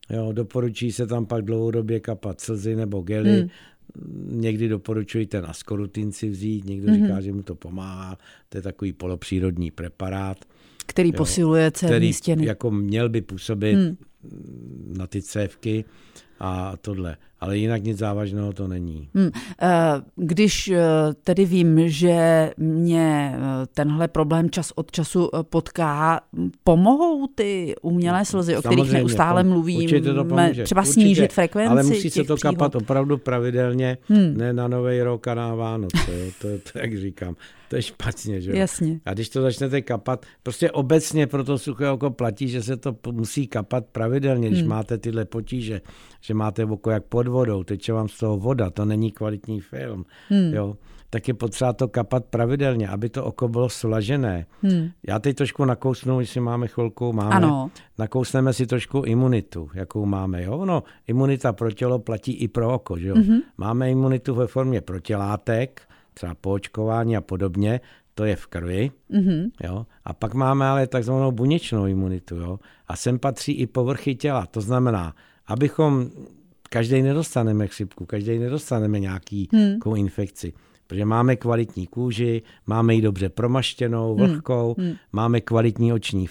Jo, 0.09 0.31
doporučí 0.31 0.91
se 0.91 1.07
tam 1.07 1.25
pak 1.25 1.45
dlouhodobě 1.45 1.99
kapat 1.99 2.41
slzy 2.41 2.75
nebo 2.75 3.01
gely. 3.01 3.39
Hmm. 3.39 3.49
Někdy 4.41 4.67
doporučuji 4.67 5.25
ten 5.25 5.45
askorutin 5.45 6.11
si 6.11 6.29
vzít, 6.29 6.65
někdo 6.65 6.91
hmm. 6.91 7.01
říká, 7.01 7.21
že 7.21 7.31
mu 7.33 7.43
to 7.43 7.55
pomáhá. 7.55 8.17
To 8.49 8.57
je 8.57 8.61
takový 8.61 8.93
polopřírodní 8.93 9.71
preparát. 9.71 10.45
Který 10.85 11.09
jo, 11.09 11.13
posiluje 11.17 11.71
cévní 11.71 12.13
stěny. 12.13 12.45
jako 12.45 12.71
měl 12.71 13.09
by 13.09 13.21
působit 13.21 13.75
hmm. 13.75 13.97
na 14.97 15.07
ty 15.07 15.21
cévky 15.21 15.85
a 16.39 16.73
tohle. 16.81 17.17
Ale 17.41 17.57
jinak 17.57 17.83
nic 17.83 17.97
závažného 17.97 18.53
to 18.53 18.67
není. 18.67 19.09
Hmm. 19.15 19.29
Když 20.15 20.67
eh, 20.67 20.79
tedy 21.23 21.45
vím, 21.45 21.89
že 21.89 22.51
mě 22.57 23.35
eh, 23.35 23.67
tenhle 23.73 24.07
problém 24.07 24.49
čas 24.49 24.71
od 24.75 24.91
času 24.91 25.29
potká, 25.41 26.21
pomohou 26.63 27.27
ty 27.27 27.75
umělé 27.81 28.25
slzy, 28.25 28.57
o 28.57 28.61
kterých 28.61 28.91
neustále 28.91 29.43
mluvím, 29.43 30.03
to 30.03 30.25
pomůže. 30.25 30.63
třeba 30.63 30.81
Určitě, 30.81 30.93
snížit 30.93 31.33
frekvenci 31.33 31.71
Ale 31.71 31.83
musí 31.83 32.09
se 32.09 32.23
to 32.23 32.35
příhod. 32.35 32.55
kapat 32.55 32.75
opravdu 32.75 33.17
pravidelně, 33.17 33.97
hmm. 34.07 34.37
ne 34.37 34.53
na 34.53 34.67
Nový 34.67 35.01
rok 35.01 35.27
a 35.27 35.35
na 35.35 35.55
Vánoce. 35.55 35.97
To, 36.41 36.47
to, 36.47 36.71
to, 36.71 36.79
jak 36.79 36.97
říkám, 36.97 37.35
to 37.69 37.75
je 37.75 37.81
špatně. 37.81 38.41
Že? 38.41 38.51
Jasně. 38.57 38.99
A 39.05 39.13
když 39.13 39.29
to 39.29 39.41
začnete 39.41 39.81
kapat, 39.81 40.25
prostě 40.43 40.71
obecně 40.71 41.27
pro 41.27 41.43
to 41.43 41.57
suché 41.57 41.89
oko 41.89 42.09
platí, 42.09 42.47
že 42.47 42.63
se 42.63 42.77
to 42.77 42.95
musí 43.11 43.47
kapat 43.47 43.85
pravidelně, 43.85 44.47
když 44.47 44.59
hmm. 44.59 44.69
máte 44.69 44.97
tyhle 44.97 45.25
potíže, 45.25 45.81
že 46.21 46.33
máte 46.33 46.65
oko 46.65 46.91
jak 46.91 47.03
pod 47.03 47.27
vodou, 47.27 47.63
teče 47.63 47.93
vám 47.93 48.07
z 48.07 48.17
toho 48.17 48.37
voda, 48.37 48.69
to 48.69 48.85
není 48.85 49.11
kvalitní 49.11 49.61
film, 49.61 50.05
hmm. 50.29 50.53
jo, 50.53 50.75
tak 51.09 51.27
je 51.27 51.33
potřeba 51.33 51.73
to 51.73 51.87
kapat 51.87 52.25
pravidelně, 52.25 52.89
aby 52.89 53.09
to 53.09 53.25
oko 53.25 53.47
bylo 53.47 53.69
slažené. 53.69 54.45
Hmm. 54.61 54.89
Já 55.07 55.19
teď 55.19 55.37
trošku 55.37 55.65
nakousnu, 55.65 56.19
jestli 56.19 56.41
máme 56.41 56.67
chvilku, 56.67 57.13
máme, 57.13 57.35
ano. 57.35 57.71
nakousneme 57.97 58.53
si 58.53 58.67
trošku 58.67 59.03
imunitu, 59.05 59.69
jakou 59.73 60.05
máme, 60.05 60.43
jo, 60.43 60.65
no, 60.65 60.83
imunita 61.07 61.53
pro 61.53 61.71
tělo 61.71 61.99
platí 61.99 62.33
i 62.33 62.47
pro 62.47 62.73
oko, 62.73 62.99
že 62.99 63.07
jo. 63.07 63.15
Mm-hmm. 63.15 63.39
Máme 63.57 63.91
imunitu 63.91 64.35
ve 64.35 64.47
formě 64.47 64.81
protilátek, 64.81 65.81
třeba 66.13 66.35
po 66.35 66.51
očkování 66.51 67.17
a 67.17 67.21
podobně, 67.21 67.81
to 68.13 68.25
je 68.25 68.35
v 68.35 68.47
krvi, 68.47 68.91
mm-hmm. 69.11 69.51
jo? 69.63 69.85
a 70.05 70.13
pak 70.13 70.33
máme 70.33 70.67
ale 70.67 70.87
takzvanou 70.87 71.31
buněčnou 71.31 71.85
imunitu, 71.85 72.35
jo? 72.35 72.59
a 72.87 72.95
sem 72.95 73.19
patří 73.19 73.51
i 73.51 73.67
povrchy 73.67 74.15
těla, 74.15 74.45
to 74.45 74.61
znamená, 74.61 75.13
abychom 75.49 76.09
každý 76.69 77.01
nedostaneme 77.01 77.67
chřipku, 77.67 78.05
každý 78.05 78.39
nedostaneme 78.39 78.99
nějaký 78.99 79.49
hmm. 79.53 79.95
infekci. 79.95 80.53
Protože 80.87 81.05
máme 81.05 81.35
kvalitní 81.35 81.87
kůži, 81.87 82.41
máme 82.65 82.95
ji 82.95 83.01
dobře 83.01 83.29
promaštěnou, 83.29 84.15
hmm. 84.15 84.27
vlhkou, 84.27 84.75
hmm. 84.77 84.93
máme 85.11 85.41
kvalitní 85.41 85.93
oční 85.93 86.27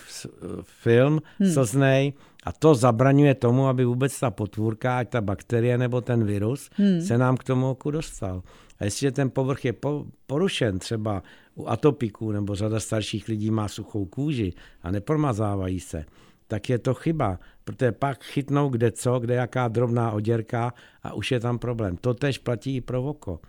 film, 0.62 1.22
hmm. 1.38 1.52
slznej, 1.52 2.12
a 2.44 2.52
to 2.52 2.74
zabraňuje 2.74 3.34
tomu, 3.34 3.66
aby 3.66 3.84
vůbec 3.84 4.20
ta 4.20 4.30
potvůrka, 4.30 4.98
ať 4.98 5.08
ta 5.08 5.20
bakterie 5.20 5.78
nebo 5.78 6.00
ten 6.00 6.24
virus, 6.24 6.70
hmm. 6.74 7.00
se 7.00 7.18
nám 7.18 7.36
k 7.36 7.44
tomu 7.44 7.70
oku 7.70 7.90
dostal. 7.90 8.42
A 8.78 8.84
jestliže 8.84 9.12
ten 9.12 9.30
povrch 9.30 9.64
je 9.64 9.74
porušen, 10.26 10.78
třeba 10.78 11.22
u 11.54 11.68
atopiků 11.68 12.32
nebo 12.32 12.54
řada 12.54 12.80
starších 12.80 13.28
lidí 13.28 13.50
má 13.50 13.68
suchou 13.68 14.04
kůži 14.04 14.52
a 14.82 14.90
nepromazávají 14.90 15.80
se, 15.80 16.04
tak 16.48 16.68
je 16.68 16.78
to 16.78 16.94
chyba, 16.94 17.38
protože 17.64 17.92
pak 17.92 18.24
chytnou 18.24 18.68
kde 18.68 18.90
co, 18.90 19.18
kde 19.18 19.34
jaká 19.34 19.68
drobná 19.68 20.12
oděrka 20.12 20.74
a 21.02 21.12
už 21.12 21.30
je 21.32 21.40
tam 21.40 21.58
problém. 21.58 21.96
To 21.96 22.14
tež 22.14 22.38
platí 22.38 22.76
i 22.76 22.80
pro 22.80 23.02
oko. 23.02 23.40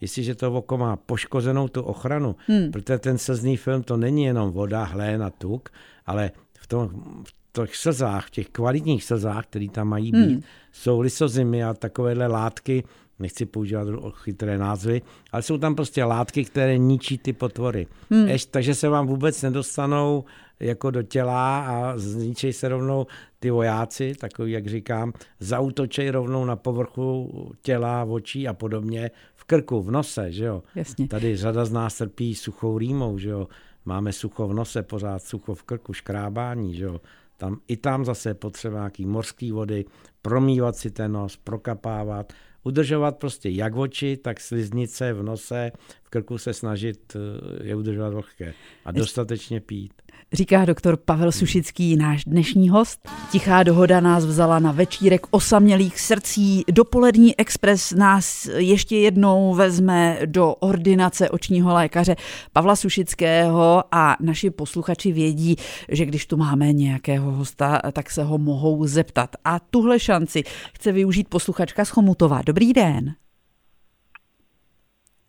Jestliže 0.00 0.34
to 0.34 0.52
oko 0.52 0.78
má 0.78 0.96
poškozenou 0.96 1.68
tu 1.68 1.82
ochranu, 1.82 2.36
hmm. 2.46 2.70
protože 2.70 2.98
ten 2.98 3.18
slzný 3.18 3.56
film 3.56 3.82
to 3.82 3.96
není 3.96 4.24
jenom 4.24 4.50
voda, 4.50 4.84
hlén 4.84 5.22
a 5.22 5.30
tuk, 5.30 5.68
ale 6.06 6.30
v, 6.58 6.66
tom, 6.66 6.88
v 7.24 7.34
těch 7.52 7.76
slzách, 7.76 8.26
v 8.26 8.30
těch 8.30 8.48
kvalitních 8.48 9.04
slzách, 9.04 9.46
které 9.46 9.68
tam 9.68 9.88
mají 9.88 10.12
být, 10.12 10.30
hmm. 10.30 10.42
jsou 10.72 11.00
lysozymy 11.00 11.64
a 11.64 11.74
takovéhle 11.74 12.26
látky, 12.26 12.84
nechci 13.18 13.46
používat 13.46 13.88
chytré 14.14 14.58
názvy, 14.58 15.02
ale 15.32 15.42
jsou 15.42 15.58
tam 15.58 15.74
prostě 15.74 16.04
látky, 16.04 16.44
které 16.44 16.78
ničí 16.78 17.18
ty 17.18 17.32
potvory. 17.32 17.86
Hmm. 18.10 18.28
Eš, 18.28 18.46
takže 18.46 18.74
se 18.74 18.88
vám 18.88 19.06
vůbec 19.06 19.42
nedostanou 19.42 20.24
jako 20.60 20.90
do 20.90 21.02
těla 21.02 21.66
a 21.66 21.98
zničí 21.98 22.52
se 22.52 22.68
rovnou 22.68 23.06
ty 23.40 23.50
vojáci, 23.50 24.14
takový, 24.20 24.52
jak 24.52 24.66
říkám, 24.66 25.12
zautočej 25.40 26.10
rovnou 26.10 26.44
na 26.44 26.56
povrchu 26.56 27.30
těla, 27.62 28.04
očí 28.04 28.48
a 28.48 28.54
podobně, 28.54 29.10
v 29.34 29.44
krku, 29.44 29.82
v 29.82 29.90
nose, 29.90 30.32
že 30.32 30.44
jo. 30.44 30.62
Jasně. 30.74 31.08
Tady 31.08 31.36
řada 31.36 31.64
z 31.64 31.72
nás 31.72 31.98
trpí 31.98 32.34
suchou 32.34 32.78
rýmou, 32.78 33.18
že 33.18 33.28
jo. 33.28 33.48
Máme 33.84 34.12
sucho 34.12 34.48
v 34.48 34.54
nose, 34.54 34.82
pořád 34.82 35.22
sucho 35.22 35.54
v 35.54 35.62
krku, 35.62 35.92
škrábání, 35.92 36.74
že 36.74 36.84
jo. 36.84 37.00
Tam, 37.36 37.60
I 37.68 37.76
tam 37.76 38.04
zase 38.04 38.30
je 38.30 38.34
potřeba 38.34 38.78
nějaký 38.78 39.06
mořský 39.06 39.52
vody, 39.52 39.84
promývat 40.22 40.76
si 40.76 40.90
ten 40.90 41.12
nos, 41.12 41.36
prokapávat, 41.36 42.32
udržovat 42.62 43.16
prostě 43.16 43.48
jak 43.48 43.76
oči, 43.76 44.16
tak 44.16 44.40
sliznice 44.40 45.12
v 45.12 45.22
nose, 45.22 45.72
v 46.02 46.10
krku 46.10 46.38
se 46.38 46.52
snažit 46.52 47.16
eh, 47.16 47.66
je 47.66 47.74
udržovat 47.74 48.14
vlhké 48.14 48.54
a 48.84 48.92
dostatečně 48.92 49.60
pít. 49.60 49.92
Říká 50.32 50.64
doktor 50.64 50.96
Pavel 50.96 51.32
Sušický, 51.32 51.96
náš 51.96 52.24
dnešní 52.24 52.68
host. 52.68 53.08
Tichá 53.30 53.62
dohoda 53.62 54.00
nás 54.00 54.24
vzala 54.24 54.58
na 54.58 54.72
večírek 54.72 55.26
osamělých 55.30 56.00
srdcí. 56.00 56.64
Dopolední 56.72 57.40
expres 57.40 57.92
nás 57.92 58.48
ještě 58.56 58.96
jednou 58.96 59.54
vezme 59.54 60.18
do 60.26 60.54
ordinace 60.54 61.30
očního 61.30 61.74
lékaře 61.74 62.16
Pavla 62.52 62.76
Sušického 62.76 63.84
a 63.92 64.16
naši 64.20 64.50
posluchači 64.50 65.12
vědí, 65.12 65.56
že 65.88 66.06
když 66.06 66.26
tu 66.26 66.36
máme 66.36 66.72
nějakého 66.72 67.32
hosta, 67.32 67.80
tak 67.92 68.10
se 68.10 68.22
ho 68.22 68.38
mohou 68.38 68.86
zeptat. 68.86 69.30
A 69.44 69.60
tuhle 69.60 69.98
šanci 69.98 70.42
chce 70.74 70.92
využít 70.92 71.28
posluchačka 71.28 71.84
z 71.84 71.90
Chomutova. 71.90 72.42
Dobrý 72.46 72.72
den. 72.72 73.14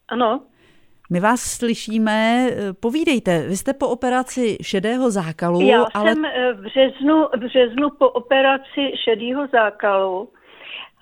Ano. 0.08 0.42
My 1.12 1.20
vás 1.20 1.42
slyšíme, 1.42 2.48
povídejte, 2.80 3.48
vy 3.48 3.58
jste 3.58 3.74
po 3.74 3.88
operaci 3.90 4.58
šedého 4.62 5.12
zákalu. 5.12 5.62
Já 5.62 5.86
ale... 5.94 6.14
jsem 6.14 6.24
v 6.54 6.62
březnu, 6.62 7.28
v 7.36 7.38
březnu 7.38 7.90
po 7.90 8.10
operaci 8.10 8.92
šedého 9.04 9.48
zákalu, 9.48 10.30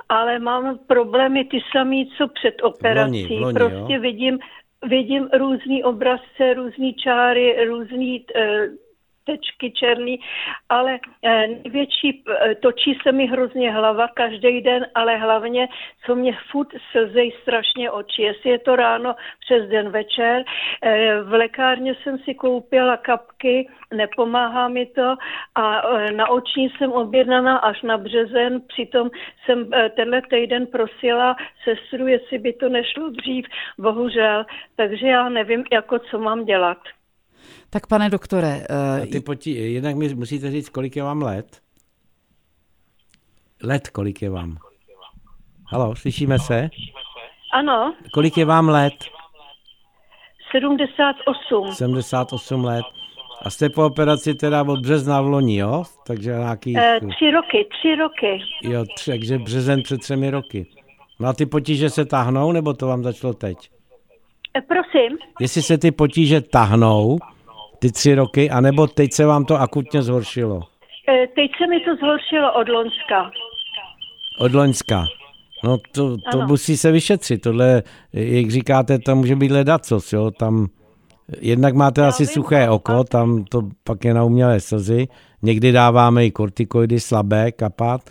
ale 0.09 0.39
mám 0.39 0.79
problémy 0.87 1.45
ty 1.45 1.59
samé, 1.71 1.95
co 2.17 2.27
před 2.27 2.55
operací. 2.63 3.25
V 3.25 3.29
loni, 3.29 3.39
v 3.39 3.41
loni, 3.41 3.53
prostě 3.53 3.93
jo? 3.93 4.01
vidím, 4.01 4.39
vidím 4.87 5.29
různý 5.33 5.83
obrazce, 5.83 6.53
různý 6.55 6.93
čáry, 6.93 7.65
různý 7.65 8.25
eh, 8.35 8.67
tečky 9.25 9.71
černý, 9.71 10.19
ale 10.69 10.99
eh, 11.23 11.47
největší, 11.47 12.23
eh, 12.27 12.55
točí 12.55 12.97
se 13.03 13.11
mi 13.11 13.27
hrozně 13.27 13.71
hlava 13.71 14.07
každý 14.07 14.61
den, 14.61 14.85
ale 14.95 15.17
hlavně, 15.17 15.67
co 16.05 16.15
mě 16.15 16.37
furt 16.51 16.67
slzej 16.91 17.31
strašně 17.41 17.91
oči, 17.91 18.21
jestli 18.21 18.49
je 18.49 18.59
to 18.59 18.75
ráno 18.75 19.15
přes 19.39 19.69
den 19.69 19.89
večer. 19.89 20.43
Eh, 20.81 21.21
v 21.21 21.33
lékárně 21.33 21.95
jsem 21.95 22.17
si 22.17 22.35
koupila 22.35 22.97
kapky, 22.97 23.69
nepomáhá 23.93 24.67
mi 24.67 24.85
to 24.85 25.15
a 25.55 25.81
na 26.11 26.29
oční 26.29 26.69
jsem 26.69 26.91
objednaná 26.91 27.57
až 27.57 27.81
na 27.81 27.97
březen, 27.97 28.61
přitom 28.67 29.09
jsem 29.45 29.69
tenhle 29.95 30.21
týden 30.21 30.67
prosila 30.67 31.35
sestru, 31.63 32.07
jestli 32.07 32.37
by 32.37 32.53
to 32.53 32.69
nešlo 32.69 33.09
dřív, 33.09 33.45
bohužel, 33.79 34.45
takže 34.75 35.07
já 35.07 35.29
nevím, 35.29 35.63
jako 35.71 35.99
co 35.99 36.19
mám 36.19 36.45
dělat. 36.45 36.77
Tak 37.69 37.87
pane 37.87 38.09
doktore... 38.09 38.63
Uh, 39.01 39.05
ty 39.05 39.19
potí, 39.19 39.73
jednak 39.73 39.95
mi 39.95 40.15
musíte 40.15 40.51
říct, 40.51 40.69
kolik 40.69 40.95
je 40.95 41.03
vám 41.03 41.21
let? 41.21 41.61
Let, 43.63 43.89
kolik 43.89 44.21
je 44.21 44.29
vám? 44.29 44.57
Halo, 45.67 45.95
slyšíme 45.95 46.39
se? 46.39 46.69
Ano. 47.53 47.95
Kolik 48.13 48.37
je 48.37 48.45
vám 48.45 48.69
let? 48.69 48.93
78. 50.51 51.71
78 51.71 52.63
let. 52.63 52.85
A 53.41 53.49
jste 53.49 53.69
po 53.69 53.85
operaci 53.85 54.35
teda 54.35 54.63
od 54.63 54.79
března 54.79 55.21
v 55.21 55.27
loni, 55.27 55.57
jo? 55.57 55.83
Takže 56.07 56.31
nějaký... 56.31 56.77
E, 56.77 56.99
tři 56.99 57.31
roky, 57.31 57.67
tři 57.79 57.95
roky. 57.95 58.41
Jo, 58.61 58.85
tři, 58.95 59.11
takže 59.11 59.39
březen 59.39 59.83
před 59.83 59.97
třemi 59.97 60.29
roky. 60.29 60.67
No 61.19 61.27
a 61.27 61.33
ty 61.33 61.45
potíže 61.45 61.89
se 61.89 62.05
tahnou, 62.05 62.51
nebo 62.51 62.73
to 62.73 62.87
vám 62.87 63.03
začalo 63.03 63.33
teď? 63.33 63.57
E, 64.57 64.61
prosím? 64.61 65.17
Jestli 65.39 65.61
se 65.61 65.77
ty 65.77 65.91
potíže 65.91 66.41
tahnou, 66.41 67.17
ty 67.79 67.91
tři 67.91 68.15
roky, 68.15 68.49
anebo 68.49 68.87
teď 68.87 69.13
se 69.13 69.25
vám 69.25 69.45
to 69.45 69.61
akutně 69.61 70.01
zhoršilo? 70.01 70.61
E, 71.09 71.27
teď 71.27 71.51
se 71.57 71.67
mi 71.67 71.79
to 71.79 71.95
zhoršilo 71.95 72.53
od 72.53 72.69
Loňska. 72.69 73.31
Od 74.39 74.53
Loňska. 74.53 75.05
No 75.63 75.77
to, 75.91 76.17
to 76.31 76.41
musí 76.41 76.77
se 76.77 76.91
vyšetřit. 76.91 77.41
Tohle, 77.41 77.83
jak 78.13 78.51
říkáte, 78.51 78.99
tam 78.99 79.17
může 79.17 79.35
být 79.35 79.51
ledacos, 79.51 80.13
jo, 80.13 80.31
tam 80.31 80.67
jednak 81.39 81.75
máte 81.75 82.01
Já 82.01 82.07
asi 82.07 82.23
vím, 82.23 82.33
suché 82.33 82.69
oko, 82.69 83.03
tam 83.03 83.43
to 83.43 83.61
pak 83.83 84.05
je 84.05 84.13
na 84.13 84.23
umělé 84.23 84.59
slzy. 84.59 85.07
Někdy 85.41 85.71
dáváme 85.71 86.25
i 86.25 86.31
kortikoidy 86.31 86.99
slabé, 86.99 87.51
kapat, 87.51 88.01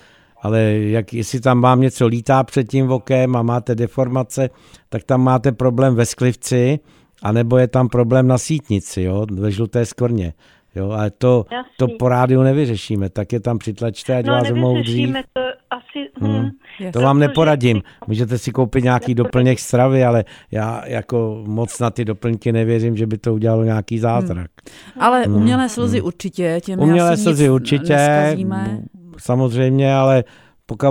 ale 0.42 0.60
jak, 0.62 1.14
jestli 1.14 1.40
tam 1.40 1.60
vám 1.60 1.80
něco 1.80 2.06
lítá 2.06 2.44
před 2.44 2.68
tím 2.68 2.90
okem 2.90 3.36
a 3.36 3.42
máte 3.42 3.74
deformace, 3.74 4.50
tak 4.88 5.04
tam 5.04 5.22
máte 5.22 5.52
problém 5.52 5.94
ve 5.94 6.06
sklivci, 6.06 6.78
a 7.22 7.32
nebo 7.32 7.58
je 7.58 7.68
tam 7.68 7.88
problém 7.88 8.26
na 8.26 8.38
sítnici, 8.38 9.02
jo, 9.02 9.26
ve 9.32 9.50
žluté 9.50 9.86
skorně. 9.86 10.32
Jo, 10.74 10.90
ale 10.90 11.10
to, 11.10 11.44
to 11.76 11.86
po 11.98 12.08
rádiu 12.08 12.42
nevyřešíme, 12.42 13.10
tak 13.10 13.32
je 13.32 13.40
tam 13.40 13.58
přitlačte, 13.58 14.16
ať 14.16 14.26
no, 14.26 14.32
vás 14.32 14.50
mohou 14.50 14.82
dřív. 14.82 15.16
To, 15.32 15.40
asi, 15.70 16.08
hmm. 16.20 16.50
Hmm. 16.78 16.92
To 16.92 17.00
vám 17.00 17.18
neporadím. 17.18 17.82
Můžete 18.06 18.38
si 18.38 18.52
koupit 18.52 18.84
nějaký 18.84 19.14
doplněk 19.14 19.58
stravy, 19.58 20.04
ale 20.04 20.24
já 20.50 20.82
jako 20.86 21.44
moc 21.46 21.78
na 21.78 21.90
ty 21.90 22.04
doplňky 22.04 22.52
nevěřím, 22.52 22.96
že 22.96 23.06
by 23.06 23.18
to 23.18 23.34
udělalo 23.34 23.64
nějaký 23.64 23.98
zázrak. 23.98 24.50
Hmm. 24.94 25.02
Ale 25.02 25.22
hmm. 25.22 25.36
umělé 25.36 25.68
slzy 25.68 25.98
hmm. 25.98 26.06
určitě, 26.06 26.60
těm 26.64 26.80
Umělé 26.80 27.16
slzy 27.16 27.50
určitě, 27.50 27.96
neskazíme. 27.96 28.82
Samozřejmě, 29.18 29.94
ale 29.94 30.24
pokud 30.66 30.88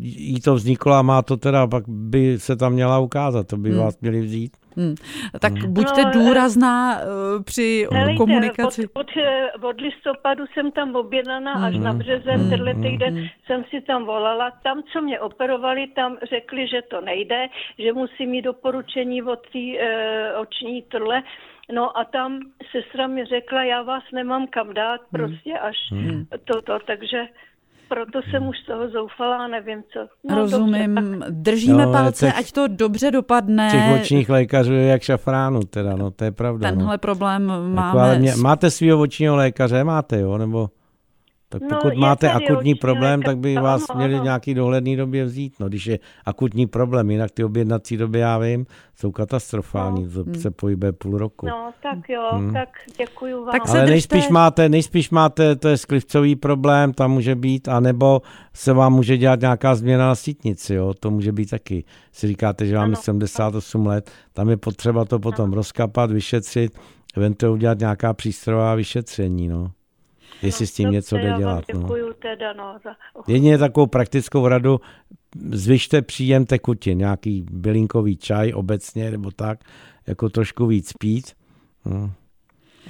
jí 0.00 0.40
to 0.40 0.54
vzniklo 0.54 0.92
a 0.92 1.02
má 1.02 1.22
to 1.22 1.36
teda, 1.36 1.66
pak 1.66 1.84
by 1.88 2.38
se 2.38 2.56
tam 2.56 2.72
měla 2.72 2.98
ukázat, 2.98 3.46
to 3.46 3.56
by 3.56 3.70
hmm. 3.70 3.78
vás 3.78 4.00
měli 4.00 4.20
vzít. 4.20 4.56
Hmm. 4.76 4.94
Tak 5.40 5.52
hmm. 5.52 5.72
buďte 5.72 6.02
no, 6.04 6.10
důrazná 6.12 6.98
uh, 6.98 7.42
při 7.42 7.86
Nelejte, 7.92 8.18
komunikaci. 8.18 8.88
Od, 8.88 9.00
od, 9.00 9.06
eh, 9.16 9.52
od 9.62 9.80
listopadu 9.80 10.44
jsem 10.46 10.70
tam 10.70 10.96
objednaná 10.96 11.52
až 11.52 11.74
hmm. 11.74 11.84
na 11.84 11.92
březen, 11.92 12.40
hmm. 12.40 12.50
tenhle 12.50 12.74
týden 12.74 13.14
hmm. 13.14 13.26
jsem 13.46 13.64
si 13.70 13.80
tam 13.80 14.04
volala. 14.04 14.50
Tam, 14.62 14.82
co 14.92 15.02
mě 15.02 15.20
operovali, 15.20 15.86
tam 15.86 16.16
řekli, 16.30 16.68
že 16.68 16.82
to 16.90 17.00
nejde, 17.00 17.46
že 17.78 17.92
musí 17.92 18.26
mít 18.26 18.42
doporučení 18.42 19.22
od 19.22 19.40
té 19.52 19.58
uh, 19.58 20.40
oční 20.40 20.82
trle. 20.82 21.22
No 21.74 21.98
a 21.98 22.04
tam 22.04 22.40
sestra 22.70 23.06
mi 23.06 23.24
řekla, 23.24 23.64
já 23.64 23.82
vás 23.82 24.02
nemám 24.12 24.46
kam 24.46 24.74
dát, 24.74 25.00
prostě 25.10 25.58
až 25.58 25.76
hmm. 25.90 26.26
toto, 26.44 26.78
takže 26.86 27.24
proto 27.94 28.20
jsem 28.30 28.48
už 28.48 28.56
z 28.58 28.66
toho 28.66 28.90
zoufala 28.90 29.36
a 29.44 29.48
nevím 29.48 29.82
co. 29.92 30.00
No, 30.30 30.36
Rozumím, 30.36 30.94
dobře, 30.94 31.26
držíme 31.30 31.86
no, 31.86 31.92
palce, 31.92 32.26
těch, 32.26 32.38
ať 32.38 32.52
to 32.52 32.68
dobře 32.68 33.10
dopadne. 33.10 33.68
Těch 33.70 34.02
očních 34.02 34.28
lékařů 34.28 34.72
je 34.72 34.86
jak 34.86 35.02
šafránu 35.02 35.60
teda, 35.60 35.96
no 35.96 36.10
to 36.10 36.24
je 36.24 36.32
pravda. 36.32 36.68
Tenhle 36.68 36.94
no. 36.94 36.98
problém 36.98 37.48
jako, 37.48 37.62
máme. 37.62 38.00
ale 38.00 38.18
mě, 38.18 38.36
máte 38.36 38.70
svého 38.70 39.00
očního 39.00 39.36
lékaře, 39.36 39.84
máte 39.84 40.20
jo, 40.20 40.38
nebo... 40.38 40.70
Tak 41.52 41.62
no, 41.62 41.68
pokud 41.68 41.94
no, 41.94 42.00
máte 42.00 42.30
akutní 42.30 42.74
problém, 42.74 43.22
tak 43.22 43.38
by 43.38 43.54
vás 43.54 43.90
ano, 43.90 43.98
měli 43.98 44.20
v 44.20 44.22
nějaký 44.22 44.54
dohledný 44.54 44.96
době 44.96 45.24
vzít. 45.24 45.54
No, 45.60 45.68
když 45.68 45.86
je 45.86 45.98
akutní 46.24 46.66
problém, 46.66 47.10
jinak 47.10 47.30
ty 47.30 47.44
objednací 47.44 47.96
doby, 47.96 48.18
já 48.18 48.38
vím, 48.38 48.66
jsou 48.96 49.12
katastrofální, 49.12 50.08
no. 50.14 50.24
to 50.24 50.40
se 50.40 50.50
pohybuje 50.50 50.92
půl 50.92 51.18
roku. 51.18 51.46
No, 51.46 51.72
tak 51.82 52.08
jo, 52.08 52.28
hmm. 52.32 52.52
tak 52.52 52.68
děkuju 52.98 53.44
vám. 53.44 53.52
Tak 53.52 53.68
Ale 53.68 53.86
nejspíš 53.86 54.28
máte, 54.28 54.68
nejspíš 54.68 55.10
máte, 55.10 55.56
to 55.56 55.68
je 55.68 55.76
sklivcový 55.76 56.36
problém, 56.36 56.92
tam 56.92 57.10
může 57.10 57.34
být, 57.34 57.68
anebo 57.68 58.22
se 58.54 58.72
vám 58.72 58.92
může 58.92 59.16
dělat 59.16 59.40
nějaká 59.40 59.74
změna 59.74 60.06
na 60.06 60.14
sítnici, 60.14 60.74
jo, 60.74 60.94
to 60.94 61.10
může 61.10 61.32
být 61.32 61.50
taky. 61.50 61.84
Si 62.12 62.26
říkáte, 62.26 62.66
že 62.66 62.76
máme 62.76 62.96
78 62.96 63.86
let, 63.86 64.10
tam 64.32 64.48
je 64.48 64.56
potřeba 64.56 65.04
to 65.04 65.18
potom 65.18 65.44
ano. 65.44 65.54
rozkapat, 65.54 66.10
vyšetřit, 66.10 66.78
eventuálně 67.16 67.54
udělat 67.54 67.78
nějaká 67.78 68.12
přístrojová 68.12 68.74
vyšetření, 68.74 69.48
no 69.48 69.70
jestli 70.42 70.62
no, 70.62 70.66
s 70.66 70.72
tím 70.72 70.84
dobře, 70.84 70.96
něco 70.96 71.16
jde 71.16 71.34
dělat. 71.38 71.64
No. 71.74 71.88
Teda, 72.18 72.52
no, 72.52 72.78
za... 72.84 72.90
Jedině 73.26 73.58
takovou 73.58 73.86
praktickou 73.86 74.48
radu, 74.48 74.80
zvyšte 75.50 76.02
příjem 76.02 76.46
tekutin, 76.46 76.98
nějaký 76.98 77.46
bylinkový 77.50 78.16
čaj 78.16 78.52
obecně, 78.54 79.10
nebo 79.10 79.30
tak, 79.30 79.58
jako 80.06 80.28
trošku 80.28 80.66
víc 80.66 80.92
pít. 80.92 81.32
No. 81.84 82.12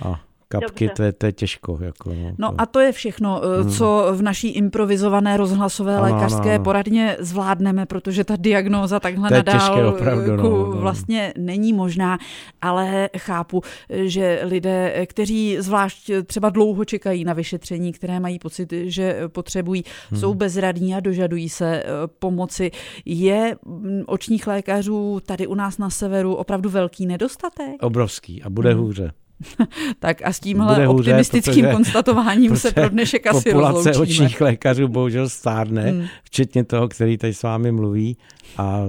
A 0.03 0.21
kapky, 0.61 0.89
to 0.89 1.03
je, 1.03 1.13
to 1.13 1.27
je 1.27 1.33
těžko. 1.33 1.79
Jako, 1.81 2.11
no, 2.15 2.35
no 2.39 2.49
to... 2.49 2.61
a 2.61 2.67
to 2.67 2.81
je 2.81 2.93
všechno, 2.93 3.41
hmm. 3.63 3.71
co 3.71 4.07
v 4.13 4.23
naší 4.23 4.49
improvizované 4.49 5.37
rozhlasové 5.37 5.97
ano, 5.97 6.03
lékařské 6.03 6.55
ano. 6.55 6.65
poradně 6.65 7.17
zvládneme, 7.21 7.87
protože 7.87 8.25
ta 8.25 8.35
diagnóza 8.37 9.01
takhle 9.01 9.29
to 9.29 9.35
nadál 9.35 9.89
opravdu, 9.89 10.37
no, 10.37 10.43
no. 10.43 10.65
vlastně 10.65 11.35
není 11.39 11.73
možná, 11.73 12.19
ale 12.61 13.09
chápu, 13.19 13.63
že 13.91 14.41
lidé, 14.43 15.07
kteří 15.07 15.57
zvlášť 15.61 16.11
třeba 16.27 16.51
dlouho 16.51 16.85
čekají 16.85 17.25
na 17.25 17.33
vyšetření, 17.33 17.93
které 17.93 18.21
mají 18.21 18.39
pocit, 18.39 18.73
že 18.73 19.21
potřebují, 19.29 19.85
hmm. 20.11 20.21
jsou 20.21 20.35
bezradní 20.35 20.95
a 20.95 21.01
dožadují 21.01 21.49
se 21.49 21.83
eh, 21.83 21.87
pomoci. 22.19 22.71
Je 23.05 23.57
mm, 23.65 24.03
očních 24.07 24.47
lékařů 24.47 25.21
tady 25.27 25.47
u 25.47 25.55
nás 25.55 25.79
na 25.79 25.91
severu 25.91 26.35
opravdu 26.35 26.71
velký 26.71 27.07
nedostatek? 27.07 27.83
Obrovský 27.83 28.43
a 28.43 28.51
bude 28.51 28.73
hmm. 28.73 28.83
hůře. 28.83 29.13
tak 29.99 30.23
a 30.25 30.33
s 30.33 30.41
tímhle 30.41 30.87
hůře, 30.87 31.11
optimistickým 31.11 31.67
konstatováním 31.67 32.57
se 32.57 32.73
pro 32.73 32.89
dnešek 32.89 33.27
asi 33.27 33.51
Populace 33.51 33.89
rozloučíme. 33.89 34.27
očních 34.27 34.41
lékařů 34.41 34.89
bohužel 34.89 35.29
stárne, 35.29 35.83
hmm. 35.83 36.07
včetně 36.25 36.65
toho, 36.65 36.89
který 36.89 37.19
tady 37.19 37.35
s 37.35 37.43
vámi 37.43 37.73
mluví 37.73 38.17
a 38.59 38.81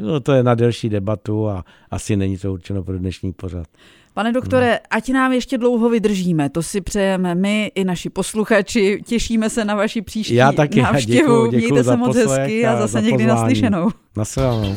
no, 0.00 0.20
to 0.20 0.32
je 0.32 0.42
na 0.42 0.54
delší 0.54 0.88
debatu 0.88 1.48
a 1.48 1.64
asi 1.90 2.16
není 2.16 2.38
to 2.38 2.52
určeno 2.52 2.82
pro 2.82 2.98
dnešní 2.98 3.32
pořad. 3.32 3.66
Pane 4.14 4.32
doktore, 4.32 4.68
hmm. 4.68 4.78
ať 4.90 5.08
nám 5.08 5.32
ještě 5.32 5.58
dlouho 5.58 5.88
vydržíme, 5.88 6.50
to 6.50 6.62
si 6.62 6.80
přejeme 6.80 7.34
my 7.34 7.72
i 7.74 7.84
naši 7.84 8.10
posluchači. 8.10 9.02
Těšíme 9.06 9.50
se 9.50 9.64
na 9.64 9.74
vaši 9.74 10.02
příští 10.02 10.34
Já 10.34 10.52
taky, 10.52 10.82
návštěvu. 10.82 11.18
Děkuju, 11.18 11.50
děkuju 11.50 11.72
Mějte 11.72 11.84
se 11.84 11.96
moc 11.96 12.16
hezky 12.16 12.66
a 12.66 12.76
zase 12.76 13.02
někdy 13.02 13.26
naslyšenou. 13.26 13.90
Naslyšenou. 14.16 14.74